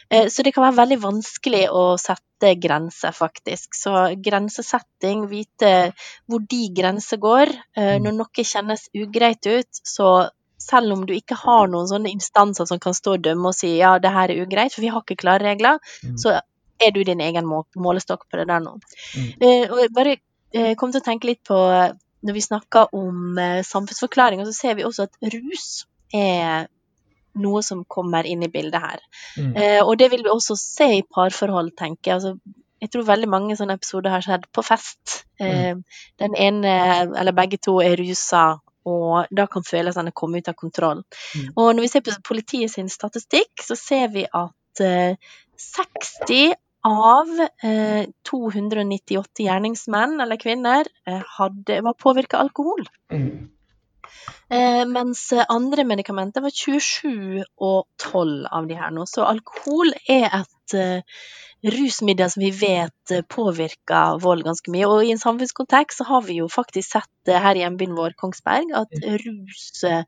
eh, 0.09 0.27
Så 0.27 0.43
det 0.43 0.55
kan 0.55 0.67
være 0.67 0.81
veldig 0.81 1.01
vanskelig 1.05 1.67
å 1.71 1.93
sette 2.01 2.34
sette 2.45 2.59
grenser, 2.59 3.11
faktisk. 3.11 3.75
Så 3.75 4.15
grensesetting, 4.17 5.27
vite 5.27 5.91
hvor 6.27 6.39
de 6.39 6.69
grenser 6.75 7.17
går. 7.17 7.49
Eh, 7.77 7.97
mm. 7.97 8.03
Når 8.03 8.17
noe 8.19 8.43
kjennes 8.43 8.89
ugreit 8.93 9.45
ut, 9.45 9.69
så 9.83 10.29
selv 10.57 10.93
om 10.93 11.05
du 11.05 11.13
ikke 11.13 11.35
har 11.35 11.67
noen 11.67 11.87
sånne 11.87 12.09
instanser 12.09 12.65
som 12.65 12.79
kan 12.79 12.93
stå 12.93 13.17
og 13.17 13.23
dømme 13.23 13.51
og 13.51 13.55
si 13.55 13.75
ja, 13.77 13.97
det 13.99 14.11
her 14.11 14.31
er 14.31 14.45
ugreit, 14.45 14.73
for 14.73 14.81
vi 14.81 14.89
har 14.89 15.03
ikke 15.03 15.19
klare 15.19 15.43
regler, 15.43 15.79
mm. 16.03 16.17
så 16.17 16.39
er 16.81 16.91
du 16.91 17.03
din 17.03 17.21
egen 17.21 17.45
målestokk 17.47 18.25
på 18.29 18.39
det 18.39 18.47
der 18.49 18.63
nå. 18.63 18.77
Mm. 19.15 19.27
Eh, 19.41 19.65
og 19.69 19.81
jeg 19.81 19.93
bare 19.95 20.15
eh, 20.53 20.73
kom 20.75 20.91
til 20.91 21.03
å 21.03 21.05
tenke 21.05 21.29
litt 21.29 21.43
på 21.45 21.57
når 22.25 22.33
vi 22.33 22.41
snakker 22.41 22.95
om 22.97 23.37
samfunnsforklaring, 23.37 24.39
så 24.47 24.53
ser 24.55 24.79
vi 24.79 24.85
også 24.87 25.05
at 25.05 25.27
rus 25.35 25.85
er 26.15 26.65
noe 27.41 27.63
som 27.65 27.83
kommer 27.87 28.27
inn 28.27 28.43
i 28.45 28.51
bildet 28.51 28.81
her. 28.81 29.01
Mm. 29.37 29.55
Eh, 29.55 29.81
og 29.83 29.97
det 29.99 30.11
vil 30.13 30.25
vi 30.25 30.33
også 30.33 30.57
se 30.59 30.89
i 30.99 31.05
parforhold, 31.15 31.73
tenker 31.77 32.11
jeg. 32.11 32.19
Altså, 32.19 32.61
jeg 32.83 32.91
tror 32.91 33.07
veldig 33.07 33.29
mange 33.31 33.55
sånne 33.57 33.77
episoder 33.79 34.13
har 34.13 34.25
skjedd 34.25 34.45
på 34.53 34.63
fest. 34.65 35.21
Eh, 35.39 35.73
mm. 35.75 35.83
Den 36.21 36.35
ene, 36.47 36.75
eller 37.17 37.35
begge 37.35 37.59
to, 37.61 37.79
er 37.83 37.97
rusa, 37.99 38.45
og 38.85 39.31
da 39.33 39.47
kan 39.49 39.65
følelsene 39.65 40.13
komme 40.15 40.41
ut 40.41 40.51
av 40.51 40.57
kontroll. 40.59 41.01
Mm. 41.33 41.47
Og 41.55 41.71
når 41.73 41.85
vi 41.85 41.89
ser 41.93 42.05
på 42.05 42.13
politiet 42.27 42.73
sin 42.73 42.91
statistikk, 42.91 43.53
så 43.63 43.77
ser 43.79 44.11
vi 44.13 44.27
at 44.29 44.83
eh, 44.85 45.17
60 45.61 46.53
av 46.85 47.31
eh, 47.65 48.05
298 48.29 49.43
gjerningsmenn 49.47 50.19
eller 50.21 50.37
-kvinner 50.37 50.85
eh, 51.07 51.23
hadde, 51.37 51.81
var 51.81 51.93
påvirka 51.97 52.37
av 52.37 52.49
alkohol. 52.49 52.85
Mm. 53.11 53.49
Eh, 54.49 54.83
mens 54.89 55.27
andre 55.49 55.85
medikamenter 55.87 56.45
var 56.45 56.53
27 56.53 57.43
og 57.57 57.87
12 58.01 58.45
av 58.51 58.67
de 58.69 58.77
her 58.79 58.93
nå. 58.95 59.07
Så 59.09 59.25
alkohol 59.27 59.93
er 60.09 60.29
et 60.29 60.54
eh, 60.73 61.01
rusmiddel 61.65 62.29
som 62.29 62.41
vi 62.43 62.51
vet 62.51 63.11
eh, 63.11 63.21
påvirker 63.21 64.19
vold 64.21 64.45
ganske 64.45 64.71
mye. 64.71 64.87
Og 64.89 65.05
i 65.05 65.11
en 65.13 65.21
samfunnskontekst 65.21 66.01
så 66.01 66.07
har 66.09 66.25
vi 66.27 66.39
jo 66.39 66.47
faktisk 66.51 66.95
sett 66.95 67.11
det 67.25 67.39
her 67.41 67.57
i 67.57 67.63
hjembyen 67.63 67.95
vår, 67.97 68.13
Kongsberg, 68.19 68.69
at 68.77 68.91
rus 69.23 69.83
eh, 69.87 70.03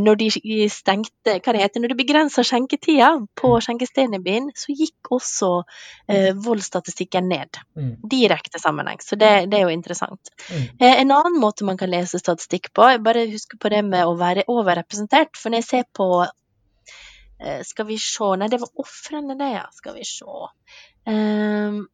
Når 0.00 0.18
de 0.20 0.28
stengte 0.68 1.38
Hva 1.40 1.54
det 1.56 1.62
heter 1.62 1.80
Når 1.80 1.92
de 1.94 1.96
begrensa 2.02 2.44
skjenketida 2.44 3.08
på 3.40 3.52
mm. 3.54 3.62
skjenkestedene 3.64 4.20
i 4.20 4.24
byen, 4.26 4.50
så 4.52 4.76
gikk 4.76 5.12
også 5.16 5.50
eh, 6.12 6.34
voldsstatistikken 6.36 7.30
ned. 7.32 7.62
Mm. 7.78 7.94
Direkte 8.12 8.60
sammenheng. 8.60 9.00
Så 9.00 9.16
det, 9.16 9.30
det, 9.48 9.60
er 9.60 9.70
jo 9.70 9.78
interessant. 9.78 10.34
Mm. 10.50 10.66
Eh, 10.76 11.00
en 11.00 11.16
annen 11.16 11.40
måte 11.40 11.64
man 11.64 11.80
kan 11.80 11.92
lese 11.92 12.20
statistikk 12.20 12.74
på, 12.76 12.90
bare 13.00 13.24
husk 13.32 13.56
på 13.60 13.72
det 13.72 13.80
med 13.88 14.04
å 14.04 14.18
være 14.20 14.44
overrepresentert. 14.52 15.32
For 15.40 15.48
når 15.48 15.64
jeg 15.64 15.70
ser 15.70 15.88
på 15.96 16.10
Eh, 16.20 16.28
skal 17.64 17.86
vi 17.88 17.96
se 18.00 18.34
Nei, 18.36 18.50
det 18.52 18.60
var 18.60 18.82
ofrene, 18.82 19.36
det, 19.38 19.48
ja. 19.54 19.64
Skal 19.72 19.96
vi 19.96 20.04
se. 20.04 20.26
Um, 21.08 21.86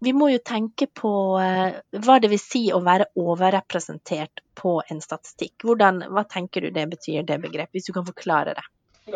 vi 0.00 0.12
må 0.16 0.30
jo 0.32 0.40
tenke 0.44 0.88
på 0.96 1.12
uh, 1.36 1.78
hva 2.04 2.18
det 2.22 2.30
vil 2.32 2.40
si 2.40 2.64
å 2.72 2.80
være 2.84 3.10
overrepresentert 3.20 4.42
på 4.58 4.80
en 4.88 5.02
statistikk. 5.04 5.60
Hvordan, 5.66 6.02
hva 6.10 6.24
tenker 6.28 6.64
du 6.64 6.74
det 6.74 6.88
betyr, 6.94 7.24
det 7.28 7.40
begrepet, 7.44 7.76
hvis 7.76 7.90
du 7.90 7.94
kan 7.96 8.08
forklare 8.08 8.56
det? 8.58 8.66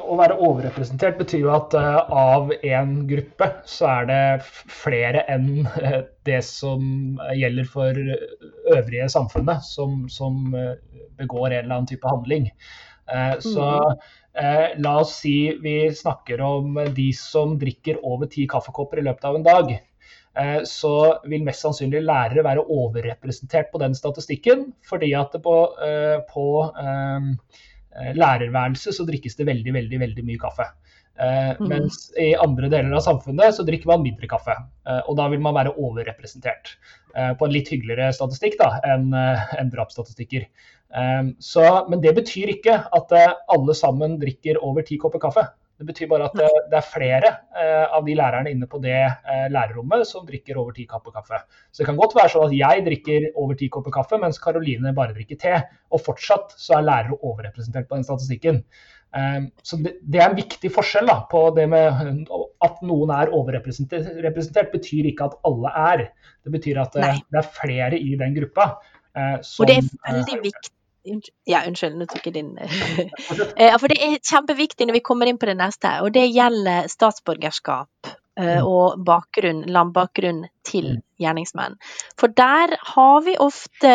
Å 0.00 0.16
være 0.18 0.36
overrepresentert 0.42 1.20
betyr 1.20 1.44
jo 1.44 1.52
at 1.54 1.74
uh, 1.78 2.00
av 2.10 2.52
en 2.56 2.96
gruppe 3.08 3.50
så 3.70 3.90
er 3.92 4.08
det 4.10 4.22
flere 4.82 5.22
enn 5.30 5.68
det 6.28 6.40
som 6.46 7.20
gjelder 7.36 7.68
for 7.70 8.00
øvrige 8.74 9.10
samfunnet, 9.12 9.64
som, 9.66 10.04
som 10.12 10.50
begår 11.18 11.50
en 11.50 11.60
eller 11.64 11.78
annen 11.78 11.90
type 11.90 12.10
handling. 12.10 12.50
Så 13.44 13.60
mm. 13.60 14.04
Eh, 14.34 14.78
la 14.82 14.96
oss 15.00 15.14
si 15.20 15.54
vi 15.62 15.94
snakker 15.94 16.40
om 16.42 16.78
de 16.94 17.12
som 17.14 17.58
drikker 17.58 18.00
over 18.02 18.26
ti 18.30 18.48
kaffekopper 18.50 18.98
i 18.98 19.06
løpet 19.06 19.28
av 19.28 19.38
en 19.38 19.46
dag. 19.46 19.74
Eh, 20.34 20.60
så 20.66 20.94
vil 21.30 21.44
mest 21.46 21.62
sannsynlig 21.62 22.02
lærere 22.02 22.42
være 22.46 22.64
overrepresentert 22.74 23.70
på 23.70 23.80
den 23.82 23.94
statistikken. 23.94 24.66
Fordi 24.88 25.12
at 25.18 25.36
på, 25.44 25.56
eh, 25.86 26.18
på 26.30 26.46
eh, 26.82 28.10
lærerværelset 28.18 28.96
så 28.96 29.06
drikkes 29.06 29.38
det 29.38 29.46
veldig, 29.46 29.76
veldig, 29.78 30.00
veldig 30.02 30.26
mye 30.26 30.42
kaffe. 30.42 30.66
Uh, 31.14 31.54
mm. 31.60 31.68
Mens 31.70 32.08
i 32.18 32.32
andre 32.42 32.68
deler 32.72 32.94
av 32.98 33.04
samfunnet 33.04 33.54
så 33.54 33.62
drikker 33.66 33.86
man 33.92 34.02
mindre 34.02 34.26
kaffe. 34.30 34.56
Uh, 34.82 35.00
og 35.06 35.18
da 35.20 35.28
vil 35.30 35.42
man 35.44 35.54
være 35.54 35.74
overrepresentert 35.78 36.72
uh, 37.14 37.32
på 37.38 37.46
en 37.46 37.54
litt 37.54 37.70
hyggeligere 37.70 38.10
statistikk 38.16 38.58
da, 38.58 38.72
enn 38.94 39.12
en 39.14 39.74
drapsstatistikker. 39.74 40.48
Så, 41.42 41.62
men 41.90 41.98
det 41.98 42.12
betyr 42.14 42.52
ikke 42.52 42.76
at 42.94 43.12
alle 43.50 43.74
sammen 43.74 44.12
drikker 44.20 44.60
over 44.62 44.84
ti 44.86 44.94
kopper 45.02 45.18
kaffe. 45.24 45.42
Det 45.74 45.88
betyr 45.88 46.06
bare 46.06 46.28
at 46.28 46.36
det, 46.38 46.46
det 46.70 46.76
er 46.78 46.86
flere 46.86 47.32
av 47.90 48.06
de 48.06 48.14
lærerne 48.14 48.52
inne 48.54 48.68
på 48.70 48.78
det 48.78 49.00
lærerrommet 49.50 50.06
som 50.06 50.22
drikker 50.28 50.60
over 50.62 50.70
ti 50.76 50.84
kopper 50.86 51.16
kaffe. 51.16 51.40
Så 51.74 51.82
det 51.82 51.88
kan 51.88 51.98
godt 51.98 52.14
være 52.14 52.30
sånn 52.36 52.46
at 52.46 52.54
jeg 52.54 52.86
drikker 52.86 53.26
over 53.32 53.58
ti 53.58 53.66
kopper 53.74 53.96
kaffe, 53.96 54.20
mens 54.22 54.38
Karoline 54.38 54.94
bare 54.94 55.16
drikker 55.18 55.40
te. 55.42 55.56
Og 55.90 56.04
fortsatt 56.06 56.54
så 56.54 56.78
er 56.78 56.86
lærere 56.86 57.18
overrepresentert 57.18 57.90
på 57.90 57.98
den 57.98 58.06
statistikken. 58.06 58.62
Ehm, 59.14 59.50
så 59.62 59.78
det, 59.78 60.18
er 60.18 60.26
en 60.26 60.36
viktig 60.36 60.70
forskjell 60.74 61.06
da, 61.06 61.20
på 61.30 61.46
det 61.54 61.68
med 61.70 62.26
at 62.66 62.80
noen 62.86 63.12
er 63.14 63.30
overrepresentert, 63.34 64.72
betyr 64.72 65.10
ikke 65.10 65.28
at 65.30 65.36
alle 65.46 65.74
er. 65.78 66.06
Det 66.42 66.54
betyr 66.54 66.80
at 66.82 66.96
eh, 66.98 67.06
Nei. 67.06 67.18
det 67.30 67.42
er 67.42 67.52
flere 67.60 68.00
i 68.00 68.16
den 68.20 68.34
gruppa. 68.38 68.72
Eh, 69.14 69.36
som, 69.46 69.62
og 69.62 69.70
det 69.70 69.78
er 69.78 69.92
veldig 70.08 70.40
viktig 70.48 70.72
Ja, 71.46 71.60
unnskyld, 71.68 71.98
nå 72.00 72.08
tok 72.08 72.26
jeg 72.26 72.34
din 72.38 72.54
eh, 72.58 73.74
For 73.80 73.92
det 73.92 73.98
er 74.02 74.16
kjempeviktig 74.18 74.88
når 74.88 74.96
vi 74.96 75.04
kommer 75.04 75.30
inn 75.30 75.38
på 75.38 75.50
det 75.50 75.58
neste, 75.60 75.92
og 76.02 76.14
det 76.16 76.24
gjelder 76.32 76.88
statsborgerskap 76.90 78.10
eh. 78.10 78.18
Og 78.66 78.98
bakgrunn, 79.06 79.62
landbakgrunn 79.70 80.40
til 80.66 80.88
mm. 80.96 81.02
gjerningsmenn. 81.22 81.76
For 82.18 82.32
der 82.34 82.74
har 82.94 83.20
vi 83.26 83.36
ofte, 83.38 83.92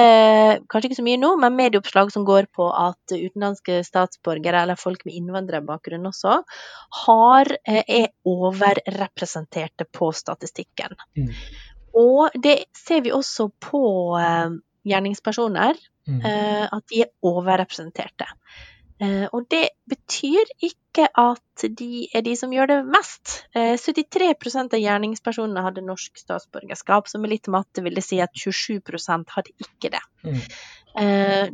kanskje 0.71 0.89
ikke 0.89 0.99
så 1.02 1.06
mye 1.08 1.19
nå, 1.19 1.34
men 1.41 1.58
medieoppslag 1.58 2.13
som 2.15 2.23
går 2.28 2.47
på 2.56 2.69
at 2.71 3.15
utenlandske 3.15 3.82
statsborgere, 3.88 4.63
eller 4.63 4.80
folk 4.80 5.04
med 5.08 5.17
innvandrerbakgrunn 5.19 6.08
også, 6.08 6.39
har, 7.04 7.52
er 7.67 8.08
overrepresenterte 8.23 9.89
på 9.91 10.13
statistikken. 10.15 10.95
Mm. 11.19 11.34
Og 11.99 12.39
det 12.39 12.62
ser 12.78 13.04
vi 13.04 13.12
også 13.12 13.49
på 13.60 13.84
gjerningspersoner 14.88 15.75
Mm. 16.10 16.21
Eh, 16.25 16.65
at 16.73 16.84
de 16.89 17.04
er 17.04 17.12
overrepresenterte. 17.25 18.25
Eh, 18.99 19.25
og 19.31 19.45
det 19.51 19.69
betyr 19.88 20.49
ikke 20.65 21.05
at 21.07 21.63
de 21.79 22.09
er 22.15 22.23
de 22.25 22.33
som 22.35 22.51
gjør 22.51 22.71
det 22.71 22.79
mest. 22.91 23.38
73 23.55 24.27
eh, 24.27 24.57
av 24.59 24.75
gjerningspersonene 24.75 25.63
hadde 25.63 25.85
norsk 25.88 26.19
statsborgerskap, 26.19 27.07
så 27.07 27.21
med 27.21 27.31
litt 27.31 27.47
matte 27.51 27.83
vil 27.85 27.95
det 27.95 28.03
si 28.03 28.19
at 28.23 28.35
27 28.35 28.81
hadde 29.35 29.55
ikke 29.55 29.93
det. 29.95 30.03
Mm. 30.25 30.43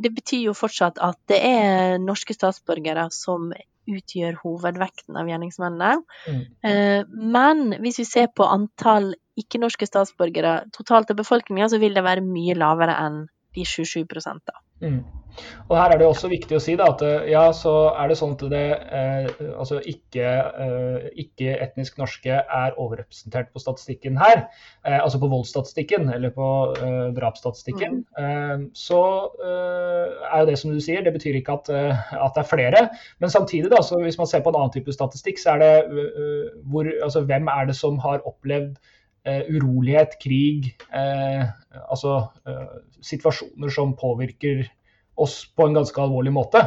Det 0.02 0.10
betyr 0.10 0.46
jo 0.48 0.54
fortsatt 0.56 0.96
at 1.04 1.18
det 1.30 1.36
er 1.44 1.98
norske 2.02 2.34
statsborgere 2.34 3.04
som 3.14 3.50
utgjør 3.86 4.40
hovedvekten 4.40 5.18
av 5.20 5.28
gjerningsmennene. 5.28 6.00
Mm. 6.26 7.12
Men 7.36 7.60
hvis 7.84 8.00
vi 8.00 8.06
ser 8.08 8.32
på 8.34 8.48
antall 8.48 9.12
ikke-norske 9.38 9.86
statsborgere 9.86 10.56
totalt 10.74 11.12
av 11.12 11.20
befolkninga, 11.20 11.68
så 11.70 11.78
vil 11.78 11.94
det 11.94 12.02
være 12.08 12.24
mye 12.24 12.56
lavere 12.58 12.96
enn 13.04 13.26
de 13.54 13.68
27 13.68 14.08
da. 14.48 14.56
Mm. 14.82 15.04
Og 15.68 15.76
her 15.76 15.92
er 15.92 16.00
det 16.00 16.06
også 16.06 16.30
viktig 16.30 16.56
å 16.56 16.62
si 16.62 16.76
da, 16.78 16.88
at 16.92 17.02
eh, 17.04 17.28
ja, 17.32 17.44
så 17.56 17.72
er 17.92 18.10
det 18.10 18.18
sånn 18.18 18.34
at 18.36 18.44
det 18.52 18.62
eh, 18.98 19.26
altså 19.52 19.80
ikke, 19.82 20.26
eh, 20.64 21.08
ikke, 21.26 21.56
etnisk 21.66 21.98
norske 22.00 22.38
er 22.40 22.78
overrepresentert 22.80 23.50
på 23.52 23.62
statistikken 23.62 24.18
her. 24.20 24.46
Eh, 24.86 24.98
altså 24.98 25.20
på 25.22 25.30
voldsstatistikken 25.32 26.10
eller 26.14 26.32
på 26.36 26.48
eh, 26.78 27.08
drapsstatistikken. 27.16 28.00
Mm. 28.16 28.24
Eh, 28.24 28.66
så 28.76 29.02
er 29.46 30.42
jo 30.42 30.48
det 30.48 30.58
som 30.60 30.72
du 30.74 30.80
sier, 30.82 31.04
det 31.04 31.14
betyr 31.14 31.38
ikke 31.40 31.58
at, 31.60 31.70
at 32.16 32.36
det 32.36 32.42
er 32.42 32.50
flere. 32.50 32.84
Men 33.22 33.32
samtidig, 33.32 33.70
da, 33.72 33.82
så 33.84 34.00
hvis 34.02 34.18
man 34.20 34.30
ser 34.30 34.44
på 34.44 34.52
en 34.52 34.60
annen 34.60 34.74
type 34.74 34.94
statistikk, 34.94 35.40
så 35.42 35.56
er 35.56 35.64
det 35.64 36.04
hvor, 36.70 36.88
altså, 37.04 37.24
hvem 37.28 37.50
er 37.52 37.68
det 37.68 37.76
som 37.78 37.98
har 38.02 38.24
opplevd 38.28 38.76
urolighet, 39.26 40.16
krig, 40.22 40.72
uh, 40.94 41.46
altså 41.90 42.18
uh, 42.48 42.80
situasjoner 43.04 43.72
som 43.72 43.94
påvirker 43.98 44.64
oss 45.16 45.38
på 45.56 45.66
en 45.66 45.78
ganske 45.78 46.02
alvorlig 46.02 46.34
måte, 46.36 46.60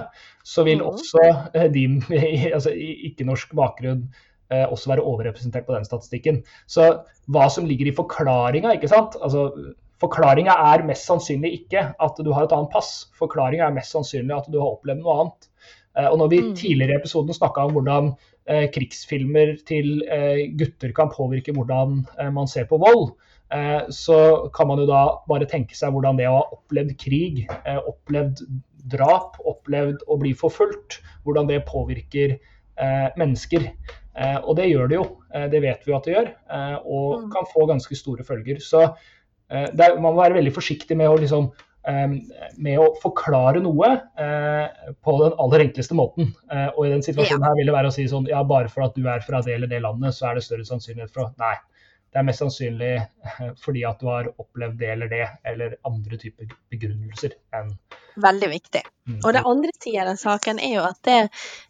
så 0.43 0.65
vil 0.65 0.81
mm. 0.81 0.87
også 0.89 1.67
de 1.73 1.83
med 2.09 2.23
altså, 2.57 2.73
ikke-norsk 2.73 3.53
bakgrunn 3.57 4.07
også 4.49 4.89
være 4.89 5.03
overrepresentert 5.05 5.67
på 5.67 5.75
den 5.75 5.83
statistikken. 5.85 6.39
Så 6.65 6.87
hva 7.29 7.43
som 7.53 7.67
ligger 7.69 7.91
i 7.91 7.93
forklaringa, 7.93 8.71
ikke 8.73 8.89
sant. 8.89 9.13
Altså, 9.21 9.51
Forklaringa 10.01 10.55
er 10.71 10.81
mest 10.87 11.05
sannsynlig 11.05 11.51
ikke 11.59 11.83
at 11.91 12.21
du 12.25 12.31
har 12.33 12.47
et 12.47 12.55
annet 12.55 12.71
pass. 12.73 13.11
Forklaringa 13.19 13.67
er 13.67 13.75
mest 13.75 13.93
sannsynlig 13.93 14.33
at 14.33 14.47
du 14.49 14.57
har 14.57 14.71
opplevd 14.71 15.03
noe 15.03 15.17
annet. 15.19 15.49
Og 16.07 16.17
når 16.17 16.31
vi 16.31 16.39
mm. 16.47 16.49
tidligere 16.57 16.95
i 16.95 17.01
episoden 17.03 17.37
snakka 17.37 17.67
om 17.67 17.75
hvordan 17.77 18.09
Eh, 18.38 18.38
krigsfilmer 18.73 19.55
til 19.69 19.99
eh, 20.09 20.47
gutter 20.57 20.93
kan 20.95 21.11
påvirke 21.13 21.53
hvordan 21.53 21.99
eh, 22.17 22.31
man 22.33 22.49
ser 22.49 22.69
på 22.69 22.79
vold, 22.81 23.11
så 23.89 24.15
kan 24.53 24.67
man 24.69 24.77
jo 24.77 24.83
da 24.85 24.99
bare 25.25 25.47
tenke 25.49 25.73
seg 25.73 25.89
hvordan 25.95 26.19
det 26.19 26.27
å 26.29 26.35
ha 26.35 26.41
opplevd 26.53 26.91
krig, 27.01 27.39
opplevd 27.65 28.43
drap, 28.93 29.39
opplevd 29.41 30.03
å 30.05 30.19
bli 30.21 30.35
forfulgt, 30.37 30.99
hvordan 31.25 31.49
det 31.49 31.57
påvirker 31.65 32.35
mennesker. 33.17 33.65
Og 34.43 34.51
det 34.59 34.67
gjør 34.69 34.91
det 34.91 34.99
jo, 34.99 35.07
det 35.49 35.63
vet 35.65 35.81
vi 35.81 35.95
at 35.97 36.05
det 36.05 36.13
gjør, 36.13 36.29
og 36.83 37.07
mm. 37.23 37.25
kan 37.33 37.49
få 37.49 37.65
ganske 37.73 37.97
store 37.97 38.27
følger. 38.27 38.61
Så 38.61 38.85
er, 39.49 39.97
man 39.97 40.11
må 40.11 40.19
være 40.21 40.37
veldig 40.37 40.53
forsiktig 40.53 41.01
med 41.01 41.09
å 41.09 41.17
liksom 41.17 41.49
med 42.59 42.81
å 42.81 42.89
forklare 43.01 43.61
noe 43.63 43.91
eh, 44.19 44.93
på 45.05 45.15
den 45.21 45.35
aller 45.41 45.65
enkleste 45.65 45.97
måten. 45.97 46.33
Eh, 46.51 46.67
og 46.75 46.85
i 46.85 46.93
den 46.93 47.03
situasjonen 47.05 47.45
her 47.47 47.57
vil 47.59 47.71
det 47.71 47.75
være 47.75 47.91
å 47.91 47.95
si 47.95 48.07
sånn 48.11 48.29
ja, 48.29 48.43
bare 48.47 48.71
for 48.71 48.87
at 48.87 48.97
du 48.97 49.07
er 49.09 49.23
fra 49.25 49.41
det 49.45 49.55
eller 49.55 49.71
det 49.71 49.81
landet, 49.85 50.15
så 50.17 50.29
er 50.29 50.37
det 50.39 50.45
større 50.45 50.67
sannsynlighet 50.67 51.13
for 51.13 51.25
å 51.25 51.31
Nei. 51.39 51.55
Det 52.09 52.19
er 52.19 52.25
mest 52.25 52.41
sannsynlig 52.41 52.93
eh, 52.97 53.41
fordi 53.61 53.85
at 53.85 53.99
du 54.01 54.09
har 54.09 54.31
opplevd 54.41 54.79
det 54.81 54.91
eller 54.95 55.11
det, 55.11 55.25
eller 55.51 55.75
andre 55.87 56.17
typer 56.21 56.49
begrunnelser 56.73 57.37
enn 57.55 57.75
Veldig 58.19 58.49
viktig. 58.51 58.81
Mm. 59.07 59.19
Og 59.23 59.33
det 59.33 59.41
andre 59.47 59.69
sida 59.79 60.01
av 60.01 60.09
den 60.09 60.17
saken 60.19 60.59
er 60.59 60.73
jo 60.73 60.81
at 60.83 60.97
det, 61.07 61.19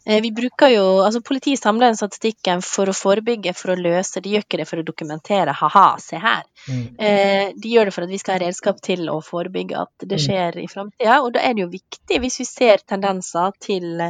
eh, 0.06 0.20
vi 0.24 0.32
bruker 0.34 0.72
jo 0.72 0.84
altså 1.04 1.20
Politiet 1.22 1.60
samler 1.60 1.90
den 1.90 1.98
statistikken 2.00 2.62
for 2.64 2.90
å 2.90 2.96
forebygge, 2.96 3.54
for 3.54 3.74
å 3.74 3.78
løse. 3.78 4.22
De 4.24 4.32
gjør 4.34 4.46
ikke 4.46 4.60
det 4.62 4.66
for 4.68 4.82
å 4.82 4.86
dokumentere. 4.86 5.54
Ha-ha, 5.60 5.86
se 6.02 6.20
her. 6.20 6.42
Mm. 6.66 6.84
Eh, 6.98 7.52
de 7.54 7.74
gjør 7.74 7.88
det 7.88 7.94
for 7.94 8.06
at 8.06 8.12
vi 8.12 8.20
skal 8.22 8.38
ha 8.38 8.44
redskap 8.46 8.80
til 8.82 9.06
å 9.12 9.20
forebygge 9.24 9.84
at 9.84 10.06
det 10.06 10.18
mm. 10.18 10.24
skjer 10.26 10.58
mm. 10.58 10.62
i 10.64 10.70
framtida. 10.72 11.20
Og 11.22 11.34
da 11.36 11.44
er 11.44 11.54
det 11.54 11.66
jo 11.66 11.72
viktig, 11.72 12.22
hvis 12.24 12.40
vi 12.42 12.48
ser 12.48 12.82
tendenser 12.88 13.54
til 13.62 14.02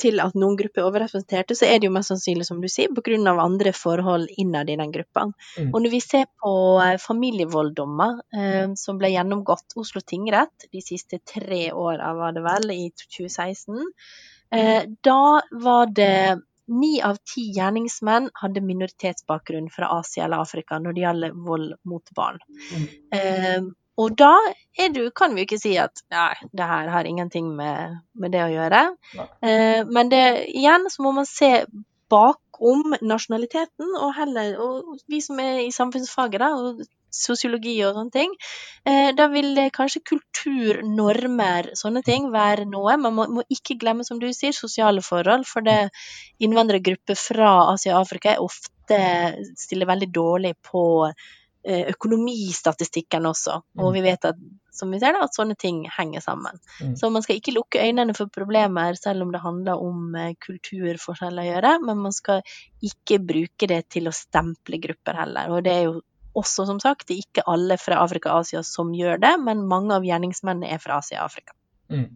til 0.00 0.20
at 0.22 0.36
noen 0.38 0.56
grupper 0.58 0.82
er 0.82 0.88
overrepresenterte, 0.88 1.56
så 1.58 1.66
er 1.68 1.80
det 1.80 1.88
jo 1.88 1.94
mest 1.94 2.12
sannsynlig, 2.12 2.46
som 2.48 2.60
du 2.62 2.68
sier, 2.70 2.92
pga. 2.92 3.16
andre 3.42 3.72
forhold 3.76 4.28
innad 4.38 4.70
i 4.70 4.76
den 4.76 4.92
gruppa. 4.92 5.26
Mm. 5.58 5.72
Og 5.72 5.82
når 5.82 5.90
vi 5.90 6.00
ser 6.00 6.28
på 6.42 6.52
eh, 6.84 6.98
familievolddommer 7.00 8.20
eh, 8.36 8.68
som 8.78 9.00
ble 9.00 9.12
gjennomgått 9.14 9.76
Oslo 9.76 10.00
tingrett 10.00 10.68
de 10.72 10.82
siste 10.84 11.18
tre 11.18 11.72
åra, 11.72 12.14
var 12.14 12.32
det 12.32 12.44
vel, 12.46 12.70
i 12.70 12.88
2016, 12.92 13.82
eh, 14.54 14.82
da 15.04 15.42
var 15.52 15.92
det 15.92 16.40
ni 16.72 17.02
av 17.04 17.18
ti 17.26 17.48
gjerningsmenn 17.52 18.30
hadde 18.38 18.62
minoritetsbakgrunn 18.64 19.68
fra 19.70 19.90
Asia 19.98 20.24
eller 20.24 20.44
Afrika 20.44 20.78
når 20.78 20.94
det 20.94 21.02
gjelder 21.02 21.38
vold 21.46 21.74
mot 21.90 22.12
barn. 22.16 22.38
Mm. 22.72 23.72
Og 24.00 24.14
da 24.16 24.32
du, 24.94 25.02
kan 25.14 25.34
vi 25.34 25.42
jo 25.42 25.48
ikke 25.50 25.60
si 25.60 25.74
at 25.80 26.00
nei, 26.12 26.32
det 26.56 26.68
her 26.68 26.88
har 26.94 27.08
ingenting 27.08 27.50
med, 27.56 27.98
med 28.16 28.32
det 28.32 28.40
å 28.46 28.52
gjøre. 28.52 28.84
Eh, 29.44 29.82
men 29.84 30.12
det, 30.12 30.22
igjen 30.48 30.88
så 30.90 31.04
må 31.04 31.12
man 31.18 31.28
se 31.28 31.66
bakom 32.12 32.96
nasjonaliteten, 33.00 33.92
og 33.98 34.16
heller 34.16 34.56
og 34.60 34.96
vi 35.10 35.20
som 35.24 35.40
er 35.44 35.62
i 35.66 35.70
samfunnsfaget, 35.74 36.40
da, 36.40 36.50
og 36.56 36.82
sosiologi 37.12 37.74
og 37.84 37.96
sånne 37.96 38.14
ting, 38.14 38.32
eh, 38.88 39.10
da 39.16 39.28
vil 39.32 39.60
kanskje 39.74 40.04
kultur, 40.08 40.80
normer, 40.88 41.72
sånne 41.76 42.00
ting 42.06 42.30
være 42.32 42.64
noe. 42.68 42.96
Man 43.00 43.16
må, 43.16 43.28
må 43.40 43.44
ikke 43.52 43.76
glemme, 43.80 44.06
som 44.08 44.20
du 44.20 44.30
sier, 44.32 44.56
sosiale 44.56 45.04
forhold. 45.04 45.44
For 45.48 45.64
det 45.64 45.92
innvandrergrupper 46.42 47.18
fra 47.18 47.52
Asia 47.74 47.98
og 47.98 48.06
Afrika 48.06 48.32
er 48.32 48.44
ofte 48.44 48.98
stiller 49.60 49.88
veldig 49.88 50.08
dårlig 50.12 50.56
på 50.64 50.82
økonomistatistikken 51.64 53.26
også. 53.28 53.60
Og 53.78 53.88
mm. 53.88 53.94
vi 53.94 54.02
vet 54.04 54.24
at, 54.32 54.38
som 54.74 54.90
vi 54.90 54.98
ser 55.02 55.14
da, 55.14 55.24
at 55.26 55.36
sånne 55.36 55.54
ting 55.58 55.84
henger 55.94 56.24
sammen. 56.24 56.58
Mm. 56.82 56.94
Så 56.98 57.10
man 57.14 57.22
skal 57.22 57.38
ikke 57.38 57.54
lukke 57.54 57.82
øynene 57.82 58.16
for 58.18 58.32
problemer 58.32 58.98
selv 58.98 59.26
om 59.26 59.30
det 59.34 59.42
handler 59.44 59.82
om 59.82 60.16
eh, 60.18 60.32
kulturforskjeller 60.42 61.44
å 61.44 61.50
gjøre, 61.52 61.74
men 61.86 62.00
man 62.08 62.16
skal 62.16 62.42
ikke 62.82 63.20
bruke 63.22 63.68
det 63.70 63.84
til 63.94 64.10
å 64.10 64.16
stemple 64.16 64.80
grupper 64.82 65.20
heller. 65.22 65.54
Og 65.54 65.62
det 65.66 65.76
er 65.76 65.86
jo 65.86 66.00
også, 66.38 66.66
som 66.66 66.80
sagt, 66.80 67.06
det 67.08 67.16
er 67.18 67.26
ikke 67.26 67.46
alle 67.52 67.76
fra 67.80 68.00
Afrika 68.02 68.32
og 68.32 68.46
Asia 68.46 68.62
som 68.66 68.94
gjør 68.96 69.20
det, 69.22 69.32
men 69.44 69.66
mange 69.68 69.94
av 69.94 70.06
gjerningsmennene 70.06 70.72
er 70.72 70.82
fra 70.82 70.98
Asia 71.02 71.20
og 71.20 71.30
Afrika. 71.30 71.54
Mm. 71.92 72.08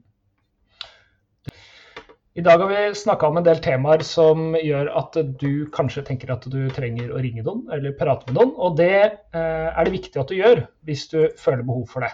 I 2.37 2.42
dag 2.44 2.59
har 2.59 2.68
vi 2.68 2.94
snakka 2.94 3.29
om 3.31 3.38
en 3.40 3.44
del 3.46 3.62
temaer 3.64 4.03
som 4.05 4.51
gjør 4.61 4.90
at 5.01 5.14
du 5.40 5.70
kanskje 5.72 6.03
tenker 6.05 6.35
at 6.35 6.42
du 6.53 6.66
trenger 6.77 7.14
å 7.16 7.22
ringe 7.25 7.40
noen 7.46 7.62
eller 7.72 7.94
prate 7.96 8.29
med 8.29 8.37
noen. 8.37 8.51
Og 8.61 8.75
det 8.77 8.99
eh, 9.01 9.68
er 9.70 9.88
det 9.88 9.94
viktig 9.94 10.20
at 10.20 10.29
du 10.29 10.37
gjør 10.37 10.61
hvis 10.85 11.07
du 11.14 11.16
føler 11.40 11.64
behov 11.64 11.87
for 11.94 12.05
det. 12.05 12.11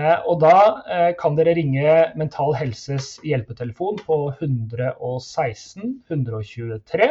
Eh, 0.00 0.16
og 0.24 0.40
da 0.46 0.54
eh, 0.88 1.10
kan 1.20 1.36
dere 1.36 1.52
ringe 1.58 1.98
Mental 2.16 2.56
Helses 2.56 3.18
hjelpetelefon 3.20 4.00
på 4.06 4.18
116 4.38 5.92
123. 6.08 7.10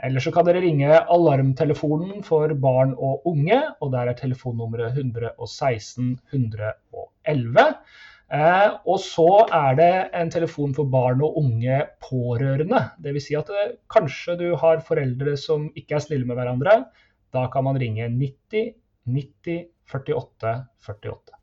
Eller 0.00 0.24
så 0.24 0.32
kan 0.32 0.48
dere 0.48 0.64
ringe 0.64 0.96
alarmtelefonen 1.12 2.24
for 2.24 2.56
barn 2.56 2.96
og 2.96 3.28
unge, 3.28 3.60
og 3.84 3.92
der 3.92 4.08
er 4.08 4.16
telefonnummeret 4.16 4.96
116 4.96 6.14
111. 6.32 7.74
Eh, 8.30 8.68
og 8.86 9.00
så 9.02 9.26
er 9.50 9.74
det 9.78 9.92
en 10.14 10.30
telefon 10.30 10.74
for 10.76 10.86
barn 10.90 11.22
og 11.26 11.40
unge 11.40 11.80
pårørende. 12.04 12.84
Dvs. 13.02 13.26
Si 13.26 13.36
at 13.38 13.50
eh, 13.50 13.72
kanskje 13.90 14.36
du 14.38 14.46
har 14.60 14.84
foreldre 14.86 15.34
som 15.40 15.66
ikke 15.74 15.98
er 15.98 16.04
snille 16.04 16.28
med 16.28 16.38
hverandre. 16.38 16.76
Da 17.34 17.48
kan 17.50 17.66
man 17.66 17.78
ringe 17.80 18.06
90 18.06 18.72
90 19.10 19.66
48 19.90 20.54
48. 20.86 21.39